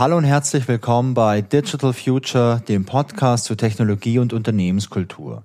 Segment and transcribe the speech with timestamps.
[0.00, 5.42] Hallo und herzlich willkommen bei Digital Future, dem Podcast zu Technologie und Unternehmenskultur.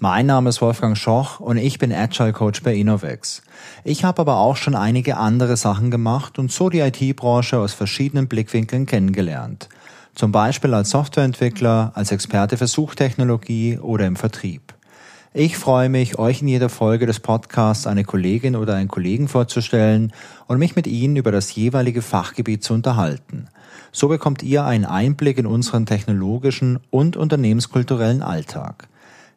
[0.00, 3.42] Mein Name ist Wolfgang Schoch und ich bin Agile Coach bei Innovex.
[3.84, 8.26] Ich habe aber auch schon einige andere Sachen gemacht und so die IT-Branche aus verschiedenen
[8.26, 9.68] Blickwinkeln kennengelernt.
[10.16, 14.74] Zum Beispiel als Softwareentwickler, als Experte für Suchtechnologie oder im Vertrieb.
[15.32, 20.12] Ich freue mich, euch in jeder Folge des Podcasts eine Kollegin oder einen Kollegen vorzustellen
[20.48, 23.46] und mich mit Ihnen über das jeweilige Fachgebiet zu unterhalten.
[23.92, 28.88] So bekommt ihr einen Einblick in unseren technologischen und unternehmenskulturellen Alltag.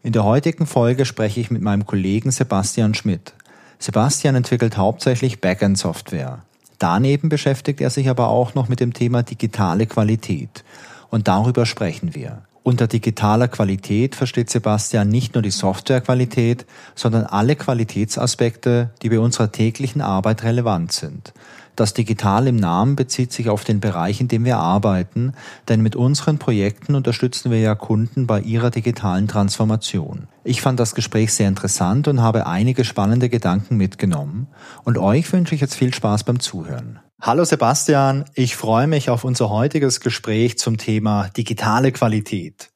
[0.02, 3.34] In der heutigen Folge spreche ich mit meinem Kollegen Sebastian Schmidt.
[3.80, 6.40] Sebastian entwickelt hauptsächlich Backend-Software.
[6.80, 10.64] Daneben beschäftigt er sich aber auch noch mit dem Thema digitale Qualität.
[11.09, 12.44] Und darüber sprechen wir.
[12.64, 19.52] Unter digitaler Qualität versteht Sebastian nicht nur die Softwarequalität, sondern alle Qualitätsaspekte, die bei unserer
[19.52, 21.33] täglichen Arbeit relevant sind.
[21.76, 25.34] Das Digital im Namen bezieht sich auf den Bereich, in dem wir arbeiten,
[25.68, 30.30] denn mit unseren Projekten unterstützen wir ja Kunden bei ihrer digitalen Transformation.
[30.45, 34.48] Ich fand das Gespräch sehr interessant und habe einige spannende Gedanken mitgenommen
[34.86, 37.00] und euch wünsche ich jetzt viel Spaß beim Zuhören.
[37.22, 42.70] Hallo Sebastian, ich freue mich auf unser heutiges Gespräch zum Thema digitale Qualität.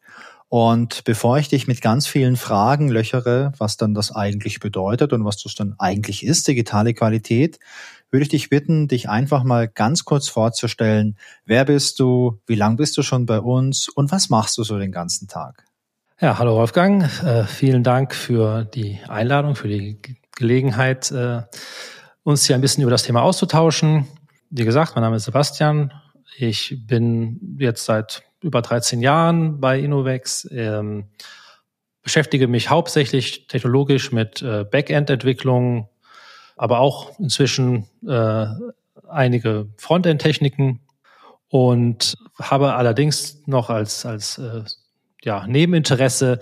[0.50, 5.23] Und bevor ich dich mit ganz vielen Fragen löchere, was dann das eigentlich bedeutet und
[5.23, 7.59] was das dann eigentlich ist, digitale Qualität,
[8.11, 11.17] würde ich dich bitten, dich einfach mal ganz kurz vorzustellen.
[11.45, 12.39] Wer bist du?
[12.47, 13.89] Wie lang bist du schon bei uns?
[13.89, 15.66] Und was machst du so den ganzen Tag?
[16.19, 17.03] Ja, hallo Wolfgang.
[17.23, 20.01] Äh, vielen Dank für die Einladung, für die
[20.35, 21.43] Gelegenheit, äh,
[22.23, 24.05] uns hier ein bisschen über das Thema auszutauschen.
[24.49, 25.94] Wie gesagt, mein Name ist Sebastian.
[26.38, 31.05] Ich bin jetzt seit über 13 Jahren bei Innovex, ähm,
[32.01, 35.89] beschäftige mich hauptsächlich technologisch mit äh, Backend-Entwicklung,
[36.59, 38.45] aber auch inzwischen äh,
[39.07, 40.81] einige Frontend-Techniken
[41.47, 44.63] und habe allerdings noch als, als äh,
[45.23, 46.39] ja, Nebeninteresse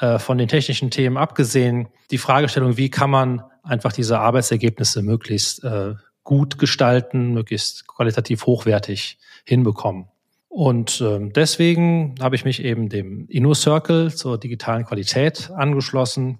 [0.00, 5.62] äh, von den technischen Themen abgesehen die Fragestellung, wie kann man einfach diese Arbeitsergebnisse möglichst
[5.64, 10.06] äh, gut gestalten, möglichst qualitativ hochwertig hinbekommen.
[10.48, 16.38] Und ähm, deswegen habe ich mich eben dem InnoCircle zur digitalen Qualität angeschlossen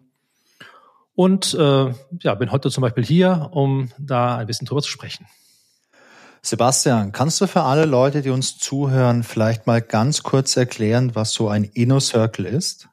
[1.18, 1.92] und äh,
[2.22, 5.26] ja, bin heute zum Beispiel hier, um da ein bisschen drüber zu sprechen.
[6.42, 11.32] Sebastian, kannst du für alle Leute, die uns zuhören, vielleicht mal ganz kurz erklären, was
[11.32, 12.88] so ein InnoCircle ist?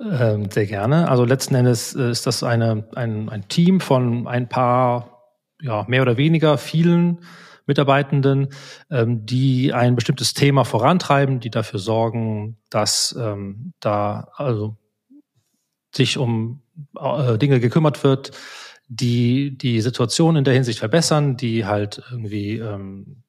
[0.00, 1.08] Ähm, sehr gerne.
[1.08, 5.24] Also letzten Endes äh, ist das eine, ein, ein Team von ein paar
[5.60, 7.24] ja, mehr oder weniger vielen
[7.66, 8.50] Mitarbeitenden,
[8.88, 14.76] ähm, die ein bestimmtes Thema vorantreiben, die dafür sorgen, dass ähm, da also
[15.92, 16.62] sich um
[16.98, 18.32] äh, Dinge gekümmert wird,
[18.88, 23.22] die die Situation in der Hinsicht verbessern, die halt irgendwie ähm,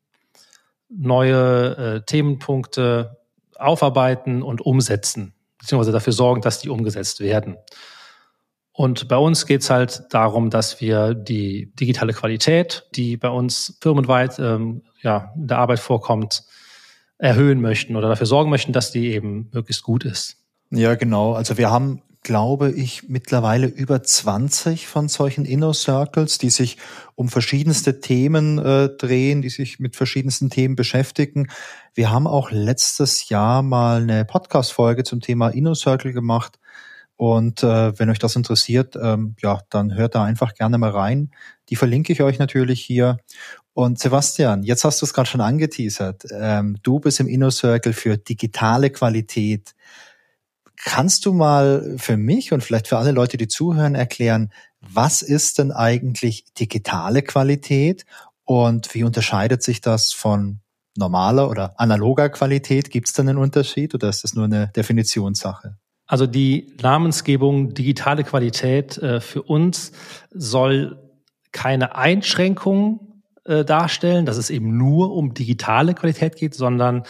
[0.90, 3.18] neue äh, Themenpunkte
[3.56, 7.58] aufarbeiten und umsetzen, beziehungsweise dafür sorgen, dass die umgesetzt werden.
[8.72, 14.38] Und bei uns geht's halt darum, dass wir die digitale Qualität, die bei uns firmenweit
[14.38, 16.44] ähm, ja, in der Arbeit vorkommt,
[17.18, 20.38] erhöhen möchten oder dafür sorgen möchten, dass die eben möglichst gut ist.
[20.70, 21.34] Ja, genau.
[21.34, 26.78] Also wir haben, glaube ich, mittlerweile über 20 von solchen Inner Circles, die sich
[27.16, 31.48] um verschiedenste Themen äh, drehen, die sich mit verschiedensten Themen beschäftigen.
[31.94, 36.60] Wir haben auch letztes Jahr mal eine Podcast-Folge zum Thema Inner Circle gemacht
[37.18, 41.32] und äh, wenn euch das interessiert, ähm, ja, dann hört da einfach gerne mal rein.
[41.70, 43.18] Die verlinke ich euch natürlich hier.
[43.74, 46.26] Und Sebastian, jetzt hast du es gerade schon angeteasert.
[46.32, 49.74] Ähm, du bist im Inner Circle für digitale Qualität.
[50.84, 55.58] Kannst du mal für mich und vielleicht für alle Leute, die zuhören, erklären, was ist
[55.58, 58.06] denn eigentlich digitale Qualität
[58.46, 60.60] und wie unterscheidet sich das von
[60.96, 62.92] normaler oder analoger Qualität?
[62.92, 65.78] Gibt es da einen Unterschied oder ist das nur eine Definitionssache?
[66.06, 69.92] Also die Namensgebung digitale Qualität äh, für uns
[70.32, 70.98] soll
[71.52, 77.04] keine Einschränkung äh, darstellen, dass es eben nur um digitale Qualität geht, sondern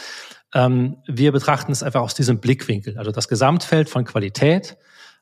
[0.53, 4.77] wir betrachten es einfach aus diesem Blickwinkel, also das Gesamtfeld von Qualität,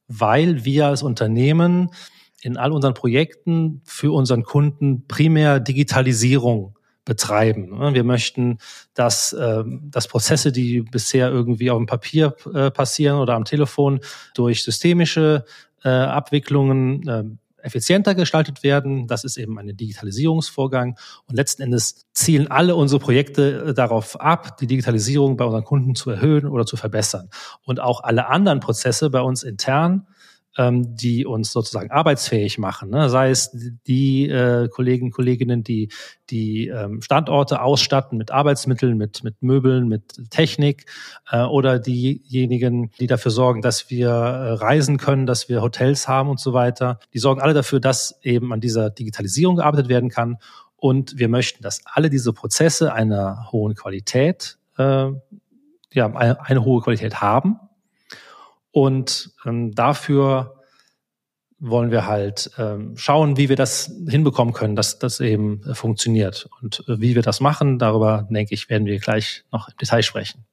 [0.08, 1.90] weil wir als Unternehmen
[2.42, 7.94] in all unseren Projekten für unseren Kunden primär Digitalisierung betreiben.
[7.94, 8.58] Wir möchten,
[8.94, 14.00] dass, äh, dass Prozesse, die bisher irgendwie auf dem Papier äh, passieren oder am Telefon,
[14.34, 15.46] durch systemische
[15.84, 17.24] äh, Abwicklungen äh,
[17.66, 19.08] effizienter gestaltet werden.
[19.08, 20.98] Das ist eben ein Digitalisierungsvorgang.
[21.28, 25.96] Und letzten Endes zielen alle unsere Projekte äh, darauf ab, die Digitalisierung bei unseren Kunden
[25.96, 27.30] zu erhöhen oder zu verbessern.
[27.64, 30.08] Und auch alle anderen Prozesse bei uns intern
[30.58, 32.90] ähm, die uns sozusagen arbeitsfähig machen.
[32.90, 33.10] Ne?
[33.10, 33.52] Sei es
[33.88, 35.90] die äh, Kollegen, Kolleginnen, die
[36.30, 40.86] die ähm, Standorte ausstatten mit Arbeitsmitteln, mit, mit Möbeln, mit Technik
[41.30, 46.30] äh, oder diejenigen, die dafür sorgen, dass wir äh, reisen können, dass wir Hotels haben
[46.30, 47.00] und so weiter.
[47.14, 50.38] Die sorgen alle dafür, dass eben an dieser Digitalisierung gearbeitet werden kann.
[50.78, 55.12] Und wir möchten, dass alle diese Prozesse einer hohen Qualität, äh,
[55.94, 57.60] ja, eine, eine hohe Qualität haben
[58.76, 60.62] und ähm, dafür
[61.60, 66.50] wollen wir halt ähm, schauen, wie wir das hinbekommen können, dass das eben äh, funktioniert.
[66.62, 70.04] Und äh, wie wir das machen, darüber, denke ich, werden wir gleich noch im Detail
[70.04, 70.44] sprechen.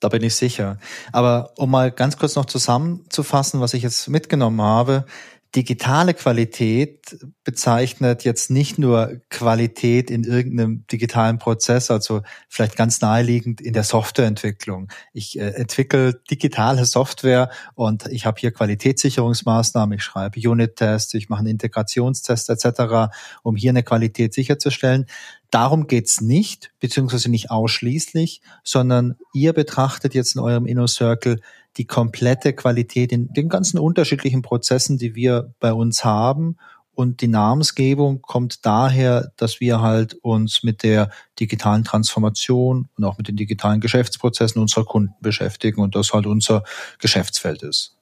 [0.00, 0.78] Da bin ich sicher.
[1.12, 5.06] Aber um mal ganz kurz noch zusammenzufassen, was ich jetzt mitgenommen habe,
[5.54, 13.60] digitale Qualität bezeichnet jetzt nicht nur Qualität in irgendeinem digitalen Prozess, also vielleicht ganz naheliegend
[13.60, 14.88] in der Softwareentwicklung.
[15.12, 21.40] Ich äh, entwickle digitale Software und ich habe hier Qualitätssicherungsmaßnahmen, ich schreibe Unit-Tests, ich mache
[21.40, 25.06] einen Integrationstest etc., um hier eine Qualität sicherzustellen.
[25.50, 31.40] Darum geht's nicht, beziehungsweise nicht ausschließlich, sondern ihr betrachtet jetzt in eurem Inner Circle
[31.76, 36.56] die komplette Qualität in den ganzen unterschiedlichen Prozessen, die wir bei uns haben.
[36.94, 43.18] Und die Namensgebung kommt daher, dass wir halt uns mit der digitalen Transformation und auch
[43.18, 46.64] mit den digitalen Geschäftsprozessen unserer Kunden beschäftigen und das halt unser
[46.98, 47.96] Geschäftsfeld ist.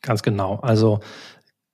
[0.00, 0.56] Ganz genau.
[0.60, 1.00] Also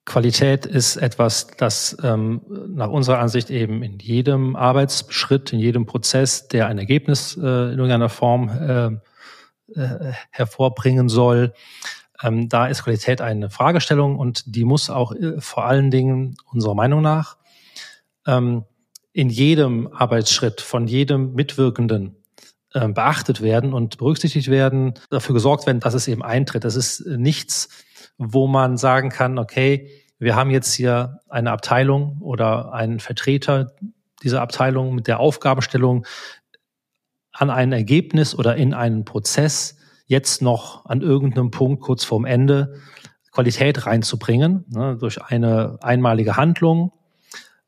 [0.06, 6.48] Qualität ist etwas, das ähm, nach unserer Ansicht eben in jedem Arbeitsschritt, in jedem Prozess,
[6.48, 8.86] der ein Ergebnis äh, in irgendeiner Form äh,
[9.80, 11.54] äh, hervorbringen soll.
[12.22, 16.74] Ähm, da ist Qualität eine Fragestellung und die muss auch äh, vor allen Dingen unserer
[16.74, 17.38] Meinung nach
[18.26, 18.64] ähm,
[19.12, 22.16] in jedem Arbeitsschritt von jedem Mitwirkenden
[22.74, 26.64] äh, beachtet werden und berücksichtigt werden, dafür gesorgt werden, dass es eben eintritt.
[26.64, 27.68] Das ist nichts,
[28.18, 33.72] wo man sagen kann, okay, wir haben jetzt hier eine Abteilung oder einen Vertreter
[34.22, 36.06] dieser Abteilung mit der Aufgabenstellung,
[37.32, 39.76] an ein Ergebnis oder in einen Prozess
[40.06, 42.80] jetzt noch an irgendeinem Punkt kurz vorm Ende
[43.32, 46.92] Qualität reinzubringen, ne, durch eine einmalige Handlung,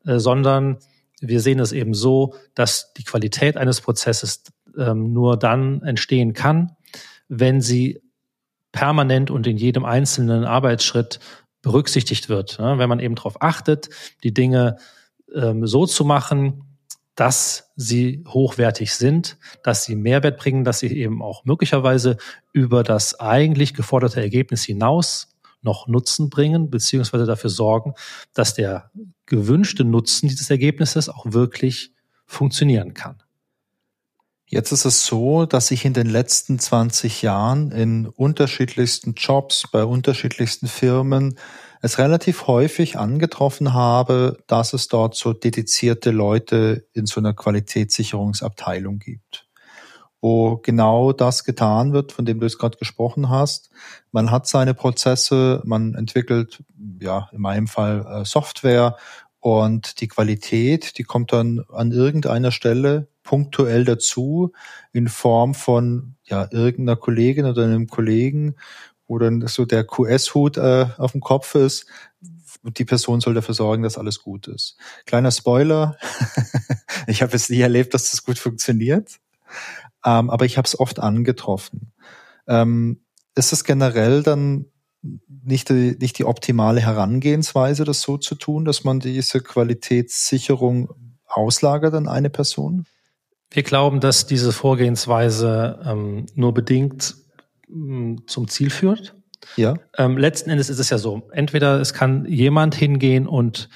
[0.05, 0.77] äh, sondern
[1.19, 4.43] wir sehen es eben so, dass die Qualität eines Prozesses
[4.77, 6.75] ähm, nur dann entstehen kann,
[7.27, 8.01] wenn sie
[8.77, 11.19] permanent und in jedem einzelnen Arbeitsschritt
[11.63, 12.59] berücksichtigt wird.
[12.59, 12.77] Ne?
[12.77, 13.89] Wenn man eben darauf achtet,
[14.23, 14.77] die Dinge
[15.33, 16.61] ähm, so zu machen,
[17.15, 22.17] dass sie hochwertig sind, dass sie Mehrwert bringen, dass sie eben auch möglicherweise
[22.53, 27.95] über das eigentlich geforderte Ergebnis hinaus noch Nutzen bringen, beziehungsweise dafür sorgen,
[28.35, 28.91] dass der
[29.25, 31.95] gewünschte Nutzen dieses Ergebnisses auch wirklich
[32.27, 33.23] funktionieren kann.
[34.49, 39.83] Jetzt ist es so, dass ich in den letzten 20 Jahren in unterschiedlichsten Jobs, bei
[39.83, 41.37] unterschiedlichsten Firmen
[41.81, 48.99] es relativ häufig angetroffen habe, dass es dort so dedizierte Leute in so einer Qualitätssicherungsabteilung
[48.99, 49.49] gibt,
[50.21, 53.69] wo genau das getan wird, von dem du jetzt gerade gesprochen hast.
[54.13, 56.63] Man hat seine Prozesse, man entwickelt,
[57.01, 58.95] ja, in meinem Fall äh, Software
[59.41, 64.53] und die Qualität, die kommt dann an irgendeiner Stelle punktuell dazu
[64.93, 68.55] in Form von ja, irgendeiner Kollegin oder einem Kollegen,
[69.05, 71.87] wo dann so der QS-Hut äh, auf dem Kopf ist.
[72.63, 74.77] Und die Person soll dafür sorgen, dass alles gut ist.
[75.05, 75.97] Kleiner Spoiler,
[77.07, 79.17] ich habe es nie erlebt, dass das gut funktioniert,
[80.05, 81.91] ähm, aber ich habe es oft angetroffen.
[82.47, 83.01] Ähm,
[83.35, 84.65] ist es generell dann
[85.27, 90.89] nicht die, nicht die optimale Herangehensweise, das so zu tun, dass man diese Qualitätssicherung
[91.27, 92.85] auslagert an eine Person?
[93.51, 97.15] Wir glauben, dass diese Vorgehensweise ähm, nur bedingt
[97.69, 99.15] zum Ziel führt.
[99.55, 99.75] Ja.
[99.97, 103.69] Ähm, letzten Endes ist es ja so, entweder es kann jemand hingehen und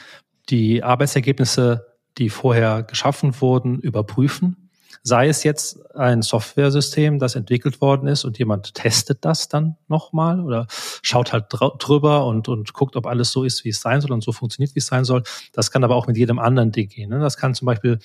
[0.49, 1.87] die Arbeitsergebnisse,
[2.17, 4.69] die vorher geschaffen wurden, überprüfen.
[5.03, 10.39] Sei es jetzt ein Softwaresystem, das entwickelt worden ist und jemand testet das dann nochmal
[10.41, 14.11] oder schaut halt drüber und, und guckt, ob alles so ist, wie es sein soll
[14.11, 15.23] und so funktioniert, wie es sein soll.
[15.53, 17.09] Das kann aber auch mit jedem anderen Ding gehen.
[17.09, 17.19] Ne?
[17.19, 17.97] Das kann zum Beispiel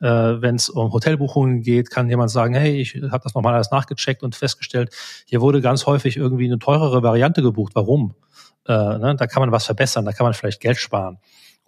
[0.00, 3.70] äh, Wenn es um Hotelbuchungen geht, kann jemand sagen, hey, ich habe das nochmal alles
[3.70, 4.94] nachgecheckt und festgestellt,
[5.26, 7.74] hier wurde ganz häufig irgendwie eine teurere Variante gebucht.
[7.74, 8.14] Warum?
[8.66, 9.16] Äh, ne?
[9.16, 11.18] Da kann man was verbessern, da kann man vielleicht Geld sparen.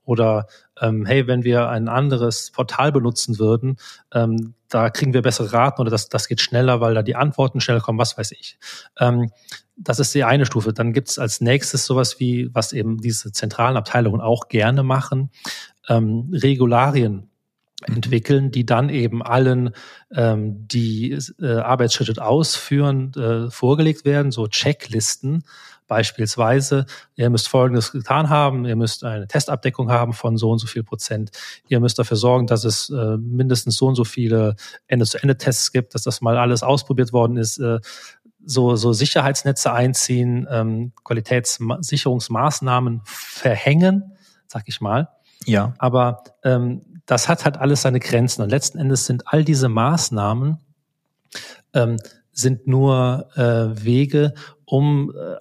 [0.04, 0.46] Oder
[0.80, 3.76] ähm, hey, wenn wir ein anderes Portal benutzen würden,
[4.12, 7.60] ähm, da kriegen wir bessere Raten oder das, das geht schneller, weil da die Antworten
[7.60, 8.58] schneller kommen, was weiß ich.
[8.99, 9.30] Ähm,
[9.76, 10.72] das ist die eine Stufe.
[10.72, 15.30] Dann gibt es als nächstes sowas wie, was eben diese zentralen Abteilungen auch gerne machen,
[15.88, 17.29] ähm, Regularien
[17.87, 19.70] entwickeln, die dann eben allen,
[20.14, 25.44] ähm, die äh, Arbeitsschritte ausführen, äh, vorgelegt werden, so Checklisten
[25.90, 30.68] Beispielsweise, ihr müsst Folgendes getan haben, ihr müsst eine Testabdeckung haben von so und so
[30.68, 31.32] viel Prozent,
[31.66, 34.54] ihr müsst dafür sorgen, dass es äh, mindestens so und so viele
[34.87, 37.80] Ende-zu-Ende-Tests gibt, dass das mal alles ausprobiert worden ist, äh,
[38.46, 44.12] so, so Sicherheitsnetze einziehen, ähm, Qualitätssicherungsmaßnahmen verhängen,
[44.46, 45.08] sag ich mal.
[45.44, 45.75] Ja.
[45.78, 48.43] Aber ähm, das hat halt alles seine Grenzen.
[48.43, 50.59] Und letzten Endes sind all diese Maßnahmen
[51.75, 51.97] ähm,
[52.33, 55.37] sind nur äh, Wege, um äh,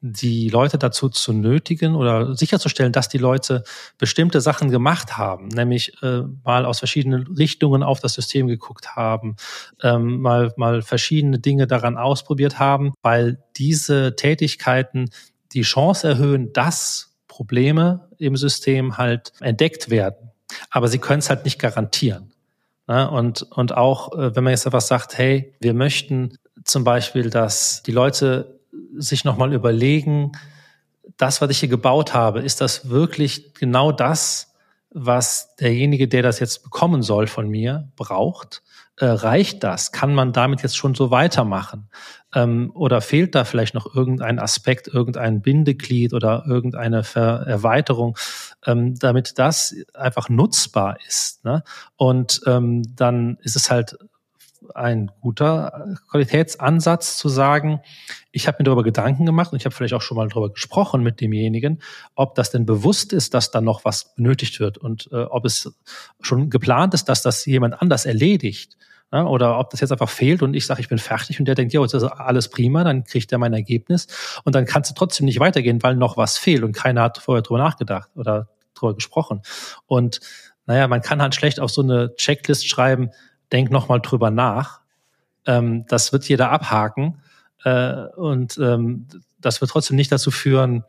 [0.00, 3.62] die Leute dazu zu nötigen oder sicherzustellen, dass die Leute
[3.98, 9.36] bestimmte Sachen gemacht haben, nämlich äh, mal aus verschiedenen Richtungen auf das System geguckt haben,
[9.82, 15.10] ähm, mal, mal verschiedene Dinge daran ausprobiert haben, weil diese Tätigkeiten
[15.52, 20.31] die Chance erhöhen, dass Probleme im System halt entdeckt werden.
[20.70, 22.32] Aber sie können es halt nicht garantieren.
[22.88, 27.30] Ja, und, und auch, äh, wenn man jetzt etwas sagt, hey, wir möchten zum Beispiel,
[27.30, 28.60] dass die Leute
[28.96, 30.32] sich nochmal überlegen,
[31.16, 34.54] das, was ich hier gebaut habe, ist das wirklich genau das,
[34.90, 38.62] was derjenige, der das jetzt bekommen soll von mir, braucht?
[38.96, 39.90] Äh, reicht das?
[39.90, 41.88] Kann man damit jetzt schon so weitermachen?
[42.34, 48.18] Ähm, oder fehlt da vielleicht noch irgendein Aspekt, irgendein Bindeglied oder irgendeine Ver Erweiterung,
[48.66, 51.42] ähm, damit das einfach nutzbar ist?
[51.44, 51.62] Ne?
[51.96, 53.96] Und ähm, dann ist es halt
[54.74, 57.80] ein guter Qualitätsansatz zu sagen,
[58.30, 61.02] ich habe mir darüber Gedanken gemacht und ich habe vielleicht auch schon mal darüber gesprochen
[61.02, 61.82] mit demjenigen,
[62.14, 65.72] ob das denn bewusst ist, dass da noch was benötigt wird und äh, ob es
[66.20, 68.76] schon geplant ist, dass das jemand anders erledigt.
[69.12, 71.54] Ja, oder ob das jetzt einfach fehlt und ich sage, ich bin fertig und der
[71.54, 74.06] denkt, ja, jetzt ist alles prima, dann kriegt er mein Ergebnis
[74.44, 77.42] und dann kannst du trotzdem nicht weitergehen, weil noch was fehlt und keiner hat vorher
[77.42, 79.42] drüber nachgedacht oder drüber gesprochen.
[79.84, 80.20] Und
[80.66, 83.10] naja, man kann halt schlecht auf so eine Checklist schreiben,
[83.52, 84.80] denk nochmal drüber nach.
[85.46, 87.20] Ähm, das wird jeder abhaken.
[87.64, 89.06] Äh, und ähm,
[89.40, 90.84] das wird trotzdem nicht dazu führen,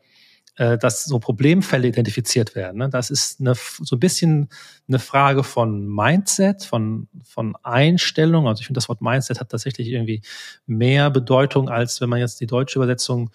[0.56, 2.78] äh, dass so Problemfälle identifiziert werden.
[2.78, 2.88] Ne?
[2.88, 4.48] Das ist eine, so ein bisschen
[4.88, 8.46] eine Frage von Mindset, von, von Einstellung.
[8.46, 10.22] Also ich finde, das Wort Mindset hat tatsächlich irgendwie
[10.66, 13.30] mehr Bedeutung, als wenn man jetzt die deutsche Übersetzung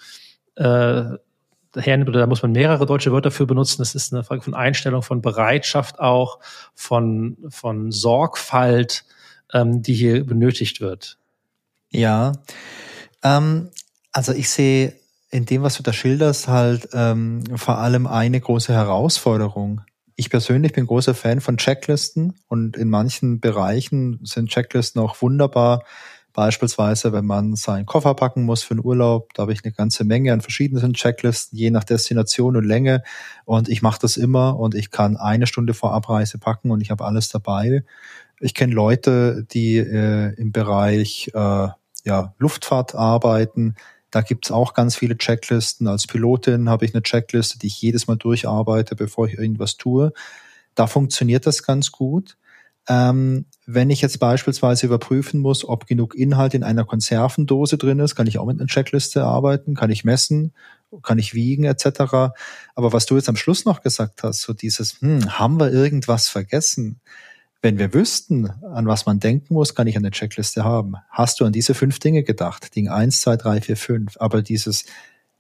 [0.56, 1.04] äh,
[1.76, 3.80] hernimmt, oder da muss man mehrere deutsche Wörter für benutzen.
[3.80, 6.40] Das ist eine Frage von Einstellung, von Bereitschaft auch,
[6.74, 9.06] von, von Sorgfalt,
[9.54, 11.18] ähm, die hier benötigt wird.
[11.92, 12.34] Ja,
[13.24, 13.70] ähm,
[14.12, 14.94] also ich sehe
[15.32, 19.82] in dem, was du da schilderst, halt ähm, vor allem eine große Herausforderung.
[20.16, 25.84] Ich persönlich bin großer Fan von Checklisten und in manchen Bereichen sind Checklisten auch wunderbar.
[26.34, 30.04] Beispielsweise, wenn man seinen Koffer packen muss für einen Urlaub, da habe ich eine ganze
[30.04, 33.04] Menge an verschiedenen Checklisten, je nach Destination und Länge.
[33.46, 36.92] Und ich mache das immer und ich kann eine Stunde vor Abreise packen und ich
[36.92, 37.84] habe alles dabei.
[38.40, 41.68] Ich kenne Leute, die äh, im Bereich äh,
[42.06, 43.76] ja, Luftfahrt arbeiten.
[44.12, 45.88] Da gibt's auch ganz viele Checklisten.
[45.88, 50.14] Als Pilotin habe ich eine Checkliste, die ich jedes Mal durcharbeite, bevor ich irgendwas tue.
[50.76, 52.38] Da funktioniert das ganz gut.
[52.88, 58.16] Ähm, wenn ich jetzt beispielsweise überprüfen muss, ob genug Inhalt in einer Konservendose drin ist,
[58.16, 60.54] kann ich auch mit einer Checkliste arbeiten, kann ich messen,
[61.04, 62.34] kann ich wiegen etc.
[62.74, 66.30] Aber was du jetzt am Schluss noch gesagt hast, so dieses, hm, haben wir irgendwas
[66.30, 67.00] vergessen?
[67.62, 70.96] Wenn wir wüssten, an was man denken muss, kann ich eine Checkliste haben.
[71.10, 72.74] Hast du an diese fünf Dinge gedacht?
[72.76, 74.16] Ding eins, zwei, drei, vier, fünf.
[74.20, 74.86] Aber dieses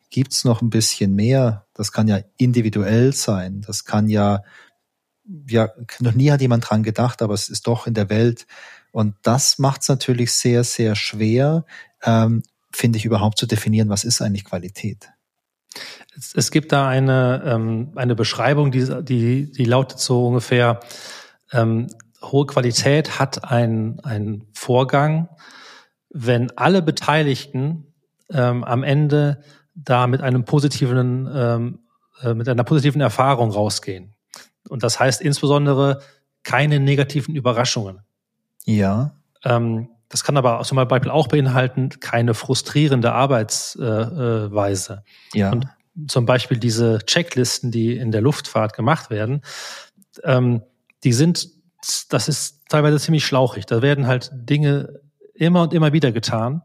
[0.09, 1.65] gibt's noch ein bisschen mehr.
[1.73, 3.61] Das kann ja individuell sein.
[3.65, 4.43] Das kann ja,
[5.47, 8.47] ja, noch nie hat jemand dran gedacht, aber es ist doch in der Welt.
[8.91, 11.65] Und das macht es natürlich sehr, sehr schwer,
[12.03, 15.09] ähm, finde ich, überhaupt zu definieren, was ist eigentlich Qualität.
[16.17, 20.79] Es, es gibt da eine, ähm, eine Beschreibung, die, die, die lautet so ungefähr,
[21.51, 21.87] ähm,
[22.21, 25.29] hohe Qualität hat einen, einen Vorgang,
[26.09, 27.93] wenn alle Beteiligten
[28.31, 29.41] ähm, am Ende
[29.75, 31.79] da mit einem positiven, ähm,
[32.21, 34.15] äh, mit einer positiven Erfahrung rausgehen.
[34.67, 36.01] Und das heißt insbesondere
[36.43, 38.01] keine negativen Überraschungen.
[38.65, 39.15] Ja.
[39.43, 45.03] Ähm, das kann aber zum Beispiel auch beinhalten, keine frustrierende Arbeitsweise.
[45.33, 45.51] Äh, ja.
[45.51, 45.67] Und
[46.07, 49.41] zum Beispiel diese Checklisten, die in der Luftfahrt gemacht werden,
[50.23, 50.63] ähm,
[51.03, 51.58] die sind
[52.09, 53.65] das ist teilweise ziemlich schlauchig.
[53.65, 54.99] Da werden halt Dinge
[55.33, 56.61] immer und immer wieder getan.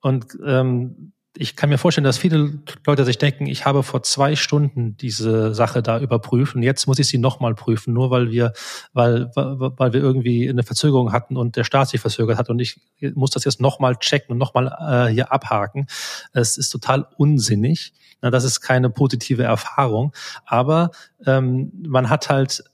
[0.00, 4.36] Und ähm, ich kann mir vorstellen, dass viele Leute sich denken, ich habe vor zwei
[4.36, 8.52] Stunden diese Sache da überprüft und jetzt muss ich sie nochmal prüfen, nur weil wir,
[8.92, 12.80] weil, weil wir irgendwie eine Verzögerung hatten und der Staat sich verzögert hat und ich
[13.14, 15.86] muss das jetzt nochmal checken und nochmal äh, hier abhaken.
[16.32, 17.92] Es ist total unsinnig.
[18.22, 20.14] Na, das ist keine positive Erfahrung.
[20.46, 20.90] Aber
[21.26, 22.64] ähm, man hat halt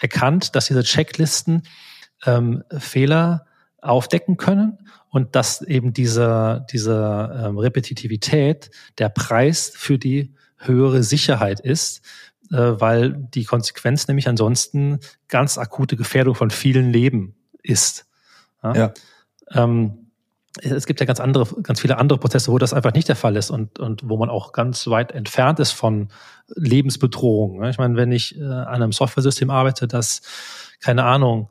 [0.00, 1.62] erkannt, dass diese Checklisten
[2.24, 3.46] ähm, Fehler
[3.80, 4.78] aufdecken können
[5.10, 12.02] und dass eben diese, diese ähm, Repetitivität der Preis für die höhere Sicherheit ist,
[12.50, 18.06] äh, weil die Konsequenz nämlich ansonsten ganz akute Gefährdung von vielen Leben ist.
[18.62, 18.74] Ja.
[18.74, 18.94] ja.
[19.52, 20.05] Ähm,
[20.62, 23.36] es gibt ja ganz andere, ganz viele andere Prozesse, wo das einfach nicht der Fall
[23.36, 26.08] ist und, und wo man auch ganz weit entfernt ist von
[26.54, 27.64] Lebensbedrohung.
[27.64, 30.22] Ich meine, wenn ich äh, an einem Softwaresystem arbeite, das,
[30.80, 31.50] keine Ahnung,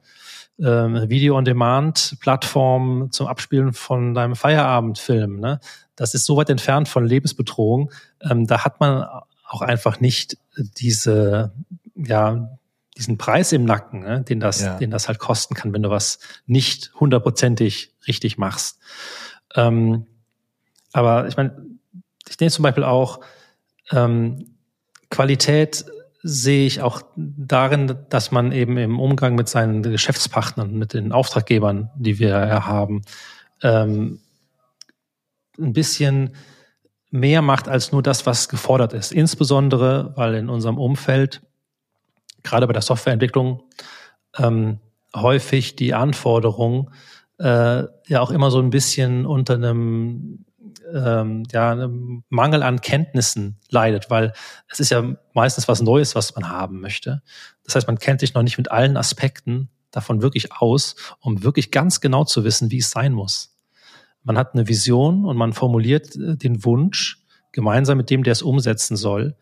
[0.60, 5.60] ähm, Video-on-Demand-Plattform zum Abspielen von deinem Feierabendfilm, ne?
[5.96, 7.92] das ist so weit entfernt von Lebensbedrohung.
[8.22, 9.06] Ähm, da hat man
[9.48, 10.38] auch einfach nicht
[10.78, 11.52] diese,
[11.96, 12.58] ja,
[12.98, 14.78] diesen Preis im Nacken, ne, den das, ja.
[14.78, 18.80] den das halt kosten kann, wenn du was nicht hundertprozentig richtig machst.
[19.56, 20.06] Ähm,
[20.94, 21.66] aber ich meine,
[22.28, 23.20] ich denke zum Beispiel auch,
[23.92, 24.56] ähm,
[25.10, 25.86] Qualität
[26.24, 31.92] sehe ich auch darin, dass man eben im Umgang mit seinen Geschäftspartnern, mit den Auftraggebern,
[31.96, 33.04] die wir ja haben,
[33.62, 34.20] ähm,
[35.60, 36.36] ein bisschen
[37.12, 39.12] mehr macht als nur das, was gefordert ist.
[39.12, 41.42] Insbesondere, weil in unserem Umfeld
[42.44, 43.64] gerade bei der Softwareentwicklung
[44.38, 44.80] ähm,
[45.16, 46.92] häufig die Anforderung
[47.40, 50.46] äh, ja auch immer so ein bisschen unter einem
[50.94, 54.34] ähm, ja, einem Mangel an Kenntnissen leidet, weil
[54.72, 57.22] es ist ja meistens was Neues, was man haben möchte.
[57.64, 61.72] Das heißt, man kennt sich noch nicht mit allen Aspekten davon wirklich aus, um wirklich
[61.72, 63.56] ganz genau zu wissen, wie es sein muss.
[64.24, 68.42] Man hat eine Vision und man formuliert äh, den Wunsch gemeinsam mit dem, der es
[68.42, 69.36] umsetzen soll.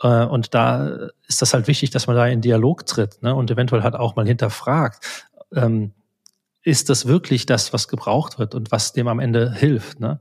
[0.00, 3.34] Äh, und da ist das halt wichtig, dass man da in Dialog tritt ne?
[3.34, 5.92] und eventuell halt auch mal hinterfragt, ähm,
[6.62, 10.00] ist das wirklich das, was gebraucht wird und was dem am Ende hilft?
[10.00, 10.20] Ne?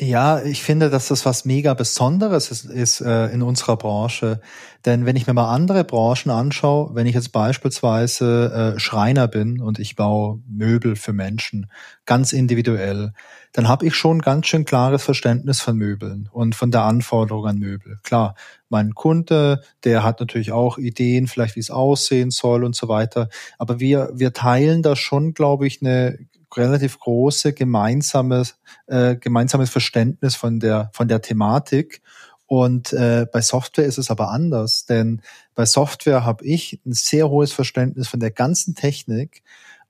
[0.00, 4.40] Ja, ich finde, dass das was mega Besonderes ist, ist äh, in unserer Branche.
[4.84, 9.60] Denn wenn ich mir mal andere Branchen anschaue, wenn ich jetzt beispielsweise äh, Schreiner bin
[9.60, 11.70] und ich baue Möbel für Menschen,
[12.04, 13.12] ganz individuell,
[13.52, 17.58] dann habe ich schon ganz schön klares Verständnis von Möbeln und von der Anforderung an
[17.58, 17.98] Möbel.
[18.02, 18.34] Klar,
[18.70, 23.28] mein Kunde, der hat natürlich auch Ideen, vielleicht wie es aussehen soll und so weiter.
[23.58, 26.18] Aber wir, wir teilen da schon, glaube ich, eine
[26.56, 32.02] relativ große gemeinsames, äh, gemeinsames Verständnis von der, von der Thematik.
[32.46, 35.22] Und äh, bei Software ist es aber anders, denn
[35.54, 39.42] bei Software habe ich ein sehr hohes Verständnis von der ganzen Technik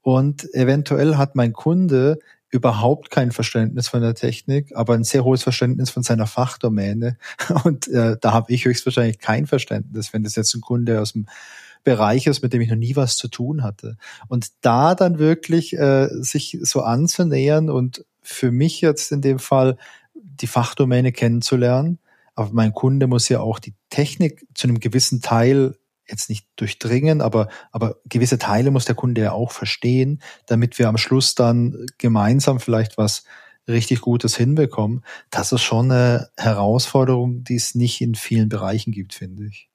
[0.03, 2.19] und eventuell hat mein Kunde
[2.53, 7.17] überhaupt kein Verständnis von der Technik, aber ein sehr hohes Verständnis von seiner Fachdomäne.
[7.65, 11.27] Und äh, da habe ich höchstwahrscheinlich kein Verständnis, wenn das jetzt ein Kunde aus dem
[11.85, 13.97] Bereich ist, mit dem ich noch nie was zu tun hatte.
[14.29, 19.77] Und da dann wirklich äh, sich so anzunähern und für mich jetzt in dem Fall
[20.15, 21.99] die Fachdomäne kennenzulernen.
[22.35, 25.77] Aber mein Kunde muss ja auch die Technik zu einem gewissen Teil
[26.09, 30.89] jetzt nicht durchdringen, aber, aber gewisse Teile muss der Kunde ja auch verstehen, damit wir
[30.89, 33.25] am Schluss dann gemeinsam vielleicht was
[33.69, 35.05] richtig Gutes hinbekommen.
[35.31, 39.71] Das ist schon eine Herausforderung, die es nicht in vielen Bereichen gibt, finde ich.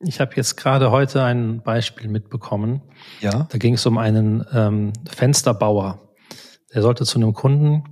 [0.00, 2.82] Ich habe jetzt gerade heute ein Beispiel mitbekommen.
[3.20, 3.46] Ja.
[3.50, 6.12] Da ging es um einen ähm, Fensterbauer.
[6.74, 7.84] Der sollte zu einem Kunden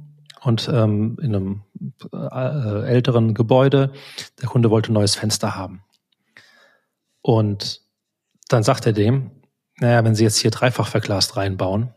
[0.43, 1.63] und ähm, in einem
[2.13, 3.93] äh, älteren Gebäude.
[4.43, 5.83] Der Kunde wollte ein neues Fenster haben.
[7.23, 7.81] Und
[8.49, 9.31] dann sagt er dem,
[9.79, 11.95] naja, wenn Sie jetzt hier dreifach verglast reinbauen,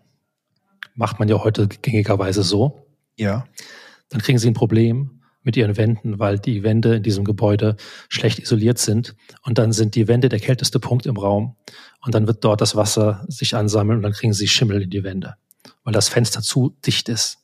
[0.96, 2.88] macht man ja heute gängigerweise so.
[3.18, 3.46] Ja.
[4.10, 5.17] Dann kriegen Sie ein Problem
[5.48, 7.78] mit Ihren Wänden, weil die Wände in diesem Gebäude
[8.10, 9.16] schlecht isoliert sind.
[9.44, 11.56] Und dann sind die Wände der kälteste Punkt im Raum.
[12.06, 15.06] Und dann wird dort das Wasser sich ansammeln und dann kriegen Sie Schimmel in die
[15.06, 15.36] Wände,
[15.86, 17.38] weil das Fenster zu dicht ist.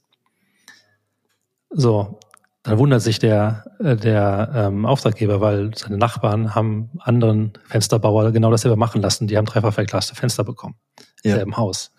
[1.70, 2.20] So,
[2.64, 8.52] dann wundert sich der, äh, der ähm, Auftraggeber, weil seine Nachbarn haben anderen Fensterbauer genau
[8.52, 9.28] dasselbe machen lassen.
[9.28, 10.76] Die haben dreifach verglaste Fenster bekommen
[11.24, 11.38] ja.
[11.38, 11.94] im Haus.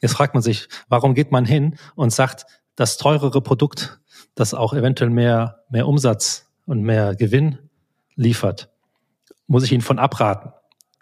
[0.00, 4.00] Jetzt fragt man sich, warum geht man hin und sagt, das teurere Produkt,
[4.34, 7.58] das auch eventuell mehr, mehr Umsatz und mehr Gewinn
[8.14, 8.70] liefert,
[9.46, 10.52] muss ich Ihnen von abraten.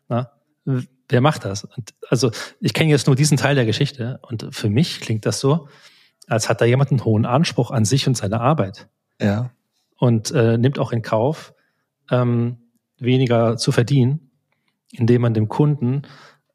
[0.09, 0.33] Na?
[0.65, 1.65] Wer macht das?
[1.65, 5.41] Und also ich kenne jetzt nur diesen Teil der Geschichte und für mich klingt das
[5.41, 5.69] so,
[6.29, 8.89] als hat da jemand einen hohen Anspruch an sich und seine Arbeit.
[9.21, 9.51] Ja.
[9.97, 11.53] Und äh, nimmt auch in Kauf,
[12.11, 12.59] ähm,
[12.99, 14.31] weniger zu verdienen,
[14.93, 16.03] indem man dem Kunden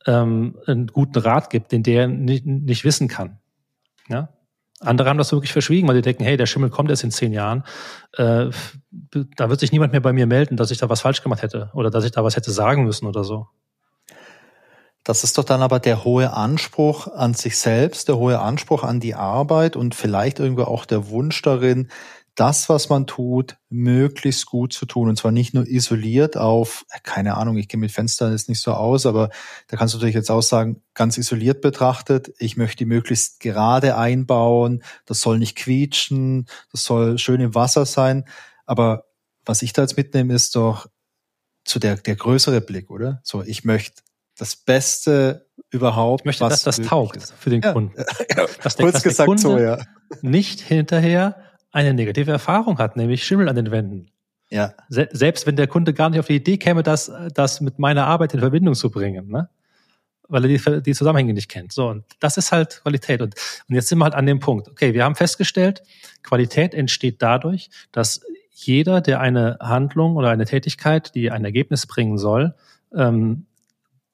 [0.05, 3.39] ähm, einen guten Rat gibt, den der nicht, nicht wissen kann.
[4.07, 4.29] Ja?
[4.85, 7.33] Andere haben das wirklich verschwiegen, weil die denken, hey, der Schimmel kommt erst in zehn
[7.33, 7.63] Jahren.
[8.13, 8.49] Äh,
[9.35, 11.69] da wird sich niemand mehr bei mir melden, dass ich da was falsch gemacht hätte
[11.73, 13.47] oder dass ich da was hätte sagen müssen oder so.
[15.03, 18.99] Das ist doch dann aber der hohe Anspruch an sich selbst, der hohe Anspruch an
[18.99, 21.89] die Arbeit und vielleicht irgendwo auch der Wunsch darin,
[22.35, 25.09] das, was man tut, möglichst gut zu tun.
[25.09, 28.73] Und zwar nicht nur isoliert auf, keine Ahnung, ich gehe mit Fenstern jetzt nicht so
[28.73, 29.29] aus, aber
[29.67, 33.97] da kannst du natürlich jetzt auch sagen, ganz isoliert betrachtet, ich möchte die möglichst gerade
[33.97, 38.25] einbauen, das soll nicht quietschen, das soll schön im Wasser sein.
[38.65, 39.05] Aber
[39.45, 40.87] was ich da jetzt mitnehme, ist doch
[41.63, 43.21] zu der, der größere Blick, oder?
[43.23, 44.03] So, ich möchte
[44.37, 46.21] das Beste überhaupt.
[46.21, 47.33] Ich möchte, dass das taugt ist.
[47.39, 47.95] für den Kunden.
[48.35, 49.79] Ja, dass der, Kurz dass gesagt Kunde so, ja.
[50.21, 51.44] Nicht hinterher
[51.75, 54.07] eine negative Erfahrung hat, nämlich Schimmel an den Wänden.
[54.49, 54.73] Ja.
[54.87, 58.07] Se selbst wenn der Kunde gar nicht auf die Idee käme, das, das mit meiner
[58.07, 59.49] Arbeit in Verbindung zu bringen, ne?
[60.27, 61.73] weil er die, die Zusammenhänge nicht kennt.
[61.73, 63.21] So, und das ist halt Qualität.
[63.21, 63.35] Und,
[63.67, 64.69] und jetzt sind wir halt an dem Punkt.
[64.69, 65.83] Okay, wir haben festgestellt,
[66.23, 72.17] Qualität entsteht dadurch, dass jeder, der eine Handlung oder eine Tätigkeit, die ein Ergebnis bringen
[72.17, 72.55] soll,
[72.95, 73.45] ähm,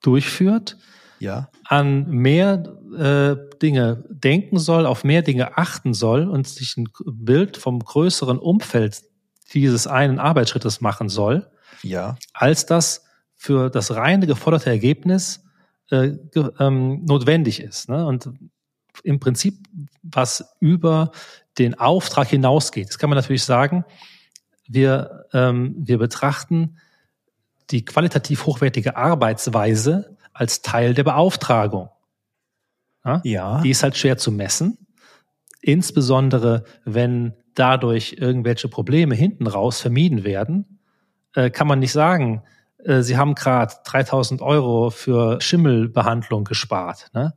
[0.02, 0.78] durchführt,
[1.22, 1.50] ja.
[1.64, 2.64] an mehr
[2.98, 8.40] äh, Dinge denken soll, auf mehr Dinge achten soll und sich ein Bild vom größeren
[8.40, 9.04] Umfeld
[9.54, 11.50] dieses einen Arbeitsschrittes machen soll,
[11.84, 12.18] ja.
[12.34, 13.06] als das
[13.36, 15.44] für das reine geforderte Ergebnis
[15.90, 16.14] äh,
[16.60, 17.90] ähm, notwendig ist.
[17.90, 18.06] Ne?
[18.06, 18.30] Und
[19.04, 19.60] im Prinzip
[20.04, 21.12] was über
[21.58, 22.90] den Auftrag hinausgeht.
[22.90, 23.86] Das kann man natürlich sagen,
[24.68, 26.78] wir, ähm, wir betrachten
[27.72, 31.90] die qualitativ hochwertige Arbeitsweise als Teil der Beauftragung.
[33.04, 33.62] Ja, ja.
[33.62, 34.78] Die ist halt schwer zu messen.
[35.62, 40.80] Insbesondere wenn dadurch irgendwelche Probleme hinten raus vermieden werden,
[41.36, 42.44] äh, kann man nicht sagen,
[42.84, 47.08] äh, Sie haben gerade 3000 Euro für Schimmelbehandlung gespart.
[47.14, 47.34] Ne?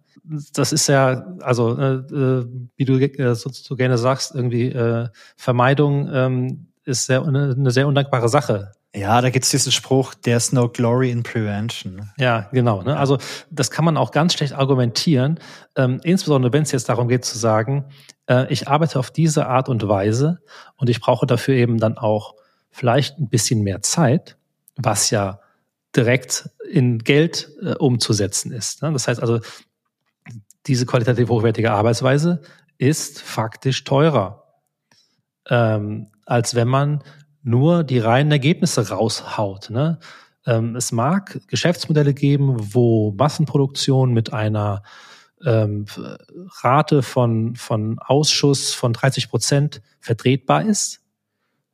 [0.54, 5.09] Das ist ja, also äh, äh wie du äh, so, so, gerne sagst, irgendwie äh,
[5.37, 8.72] Vermeidung ähm, ist sehr, eine sehr undankbare Sache.
[8.94, 12.11] Ja, da gibt's diesen Spruch, there's no glory in prevention.
[12.16, 12.83] Ja, genau.
[12.83, 12.96] Ne?
[12.96, 13.18] Also
[13.50, 15.40] das kann man auch ganz schlecht argumentieren,
[15.74, 17.87] ähm, insbesondere wenn es jetzt darum geht zu sagen,
[18.28, 20.40] äh, ich arbeite auf diese Art und Weise
[20.76, 22.35] und ich brauche dafür eben dann auch
[22.70, 24.37] vielleicht ein bisschen mehr Zeit,
[24.76, 25.40] was ja
[25.96, 28.83] direkt in Geld äh, umzusetzen ist.
[28.83, 28.92] Ne?
[28.92, 29.40] Das heißt also,
[30.66, 32.42] diese qualitativ hochwertige Arbeitsweise
[32.78, 34.44] ist faktisch teurer,
[35.48, 37.02] ähm, als wenn man
[37.44, 39.70] nur die reinen Ergebnisse raushaut.
[39.70, 39.98] Ne?
[40.46, 44.83] Ähm, es mag Geschäftsmodelle geben, wo Massenproduktion mit einer
[45.44, 45.85] ähm,
[46.62, 51.02] Rate von, von Ausschuss von 30 Prozent vertretbar ist.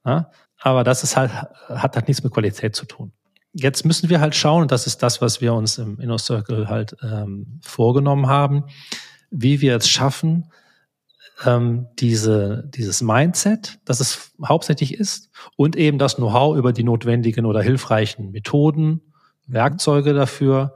[0.05, 0.31] Ja?
[0.59, 3.13] Aber das ist halt, hat halt nichts mit Qualität zu tun.
[3.53, 6.69] Jetzt müssen wir halt schauen, und das ist das, was wir uns im Inner Circle
[6.69, 8.65] halt ähm, vorgenommen haben,
[9.31, 10.51] wie wir es schaffen,
[11.45, 17.47] ähm, diese, dieses Mindset, das es hauptsächlich ist, und eben das Know-how über die notwendigen
[17.47, 19.01] oder hilfreichen Methoden,
[19.47, 20.75] Werkzeuge dafür,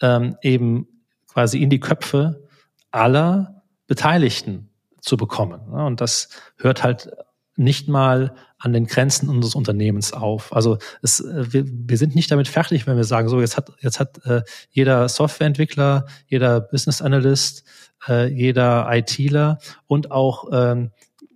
[0.00, 0.88] ähm, eben
[1.28, 2.48] quasi in die Köpfe
[2.90, 5.60] aller Beteiligten zu bekommen.
[5.68, 7.10] Und das hört halt
[7.56, 10.54] nicht mal an den Grenzen unseres Unternehmens auf.
[10.54, 13.70] Also es, äh, wir, wir sind nicht damit fertig, wenn wir sagen, so jetzt hat
[13.80, 17.64] jetzt hat äh, jeder Softwareentwickler, jeder Business Analyst,
[18.08, 20.92] äh, jeder ITler und auch ähm,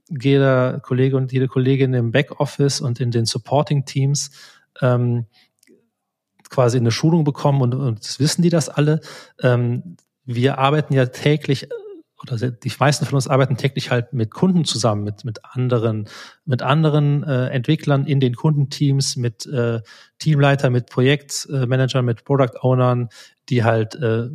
[0.08, 4.30] jeder Kollege und jede Kollegin im Backoffice und in den Supporting Teams
[4.80, 5.26] ähm,
[6.48, 9.02] quasi eine Schulung bekommen und, und das wissen die das alle.
[9.42, 11.68] Ähm, wir arbeiten ja täglich
[12.20, 16.08] oder die meisten von uns arbeiten täglich halt mit Kunden zusammen, mit, mit anderen,
[16.44, 19.80] mit anderen äh, Entwicklern in den Kundenteams, mit äh,
[20.18, 23.08] Teamleiter, mit Projektmanagern, mit Product Ownern,
[23.48, 24.28] die halt äh,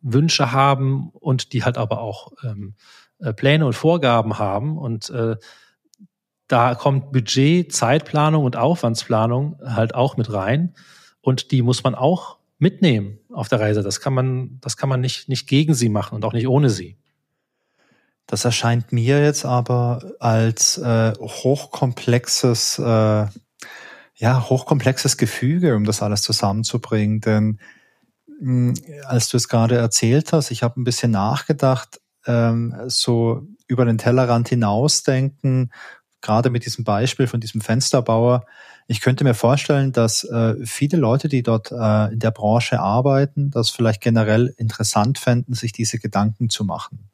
[0.00, 2.74] Wünsche haben und die halt aber auch ähm,
[3.18, 4.78] äh, Pläne und Vorgaben haben.
[4.78, 5.36] Und äh,
[6.48, 10.74] da kommt Budget, Zeitplanung und Aufwandsplanung halt auch mit rein.
[11.20, 13.82] Und die muss man auch mitnehmen auf der Reise.
[13.82, 16.70] Das kann man, das kann man nicht, nicht gegen sie machen und auch nicht ohne
[16.70, 16.96] sie.
[18.32, 23.26] Das erscheint mir jetzt aber als äh, hochkomplexes, äh,
[24.14, 27.20] ja, hochkomplexes Gefüge, um das alles zusammenzubringen.
[27.20, 27.60] Denn
[28.40, 28.72] mh,
[29.04, 33.98] als du es gerade erzählt hast, ich habe ein bisschen nachgedacht, ähm, so über den
[33.98, 35.70] Tellerrand hinausdenken,
[36.22, 38.46] gerade mit diesem Beispiel von diesem Fensterbauer.
[38.86, 43.50] Ich könnte mir vorstellen, dass äh, viele Leute, die dort äh, in der Branche arbeiten,
[43.50, 47.11] das vielleicht generell interessant fänden, sich diese Gedanken zu machen.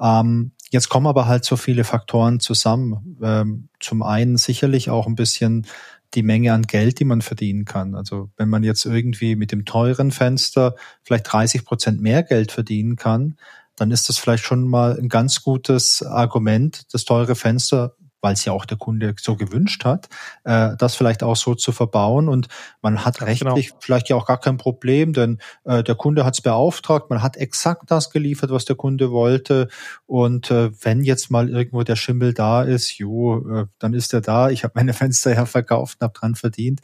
[0.00, 3.16] Ähm, jetzt kommen aber halt so viele Faktoren zusammen.
[3.22, 5.66] Ähm, zum einen sicherlich auch ein bisschen
[6.14, 7.94] die Menge an Geld, die man verdienen kann.
[7.94, 12.96] Also wenn man jetzt irgendwie mit dem teuren Fenster vielleicht 30 Prozent mehr Geld verdienen
[12.96, 13.36] kann,
[13.76, 18.44] dann ist das vielleicht schon mal ein ganz gutes Argument, das teure Fenster weil es
[18.44, 20.08] ja auch der Kunde so gewünscht hat,
[20.44, 22.28] äh, das vielleicht auch so zu verbauen.
[22.28, 22.48] Und
[22.82, 23.78] man hat Ganz rechtlich genau.
[23.80, 27.36] vielleicht ja auch gar kein Problem, denn äh, der Kunde hat es beauftragt, man hat
[27.36, 29.68] exakt das geliefert, was der Kunde wollte.
[30.06, 34.20] Und äh, wenn jetzt mal irgendwo der Schimmel da ist, jo, äh, dann ist er
[34.20, 34.50] da.
[34.50, 36.80] Ich habe meine Fenster ja verkauft und habe dran verdient.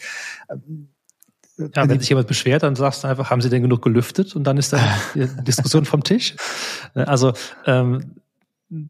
[0.51, 0.88] Ähm,
[1.57, 4.35] ja, wenn sich jemand beschwert, dann sagst du einfach, haben Sie denn genug gelüftet?
[4.35, 4.79] Und dann ist da
[5.14, 6.35] die Diskussion vom Tisch.
[6.94, 7.33] Also
[7.64, 8.16] ähm,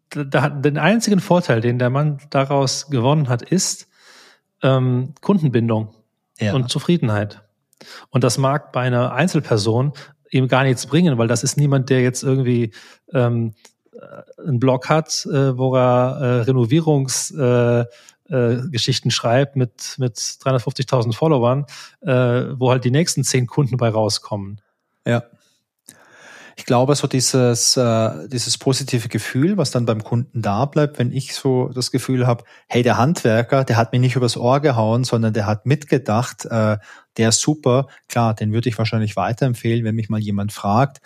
[0.08, 3.88] da, den einzigen Vorteil, den der Mann daraus gewonnen hat, ist
[4.62, 5.94] ähm, Kundenbindung
[6.38, 6.54] ja.
[6.54, 7.42] und Zufriedenheit.
[8.10, 9.92] Und das mag bei einer Einzelperson
[10.30, 12.72] ihm gar nichts bringen, weil das ist niemand, der jetzt irgendwie
[13.12, 13.54] ähm,
[13.92, 17.88] äh, einen Blog hat, äh, wo er äh, Renovierungsgeschichten
[18.30, 21.66] äh, Geschichten schreibt mit, mit 350.000 Followern,
[22.00, 22.10] äh,
[22.58, 24.60] wo halt die nächsten zehn Kunden bei rauskommen.
[25.06, 25.24] Ja
[26.56, 31.12] ich glaube, so dieses, äh, dieses positive Gefühl, was dann beim Kunden da bleibt, wenn
[31.12, 35.04] ich so das Gefühl habe, hey, der Handwerker, der hat mir nicht übers Ohr gehauen,
[35.04, 36.78] sondern der hat mitgedacht, äh,
[37.16, 41.00] der ist super, klar, den würde ich wahrscheinlich weiterempfehlen, wenn mich mal jemand fragt.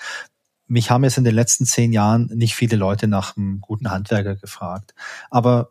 [0.67, 4.37] Mich haben jetzt in den letzten zehn Jahren nicht viele Leute nach einem guten Handwerker
[4.37, 4.95] gefragt.
[5.31, 5.69] Aber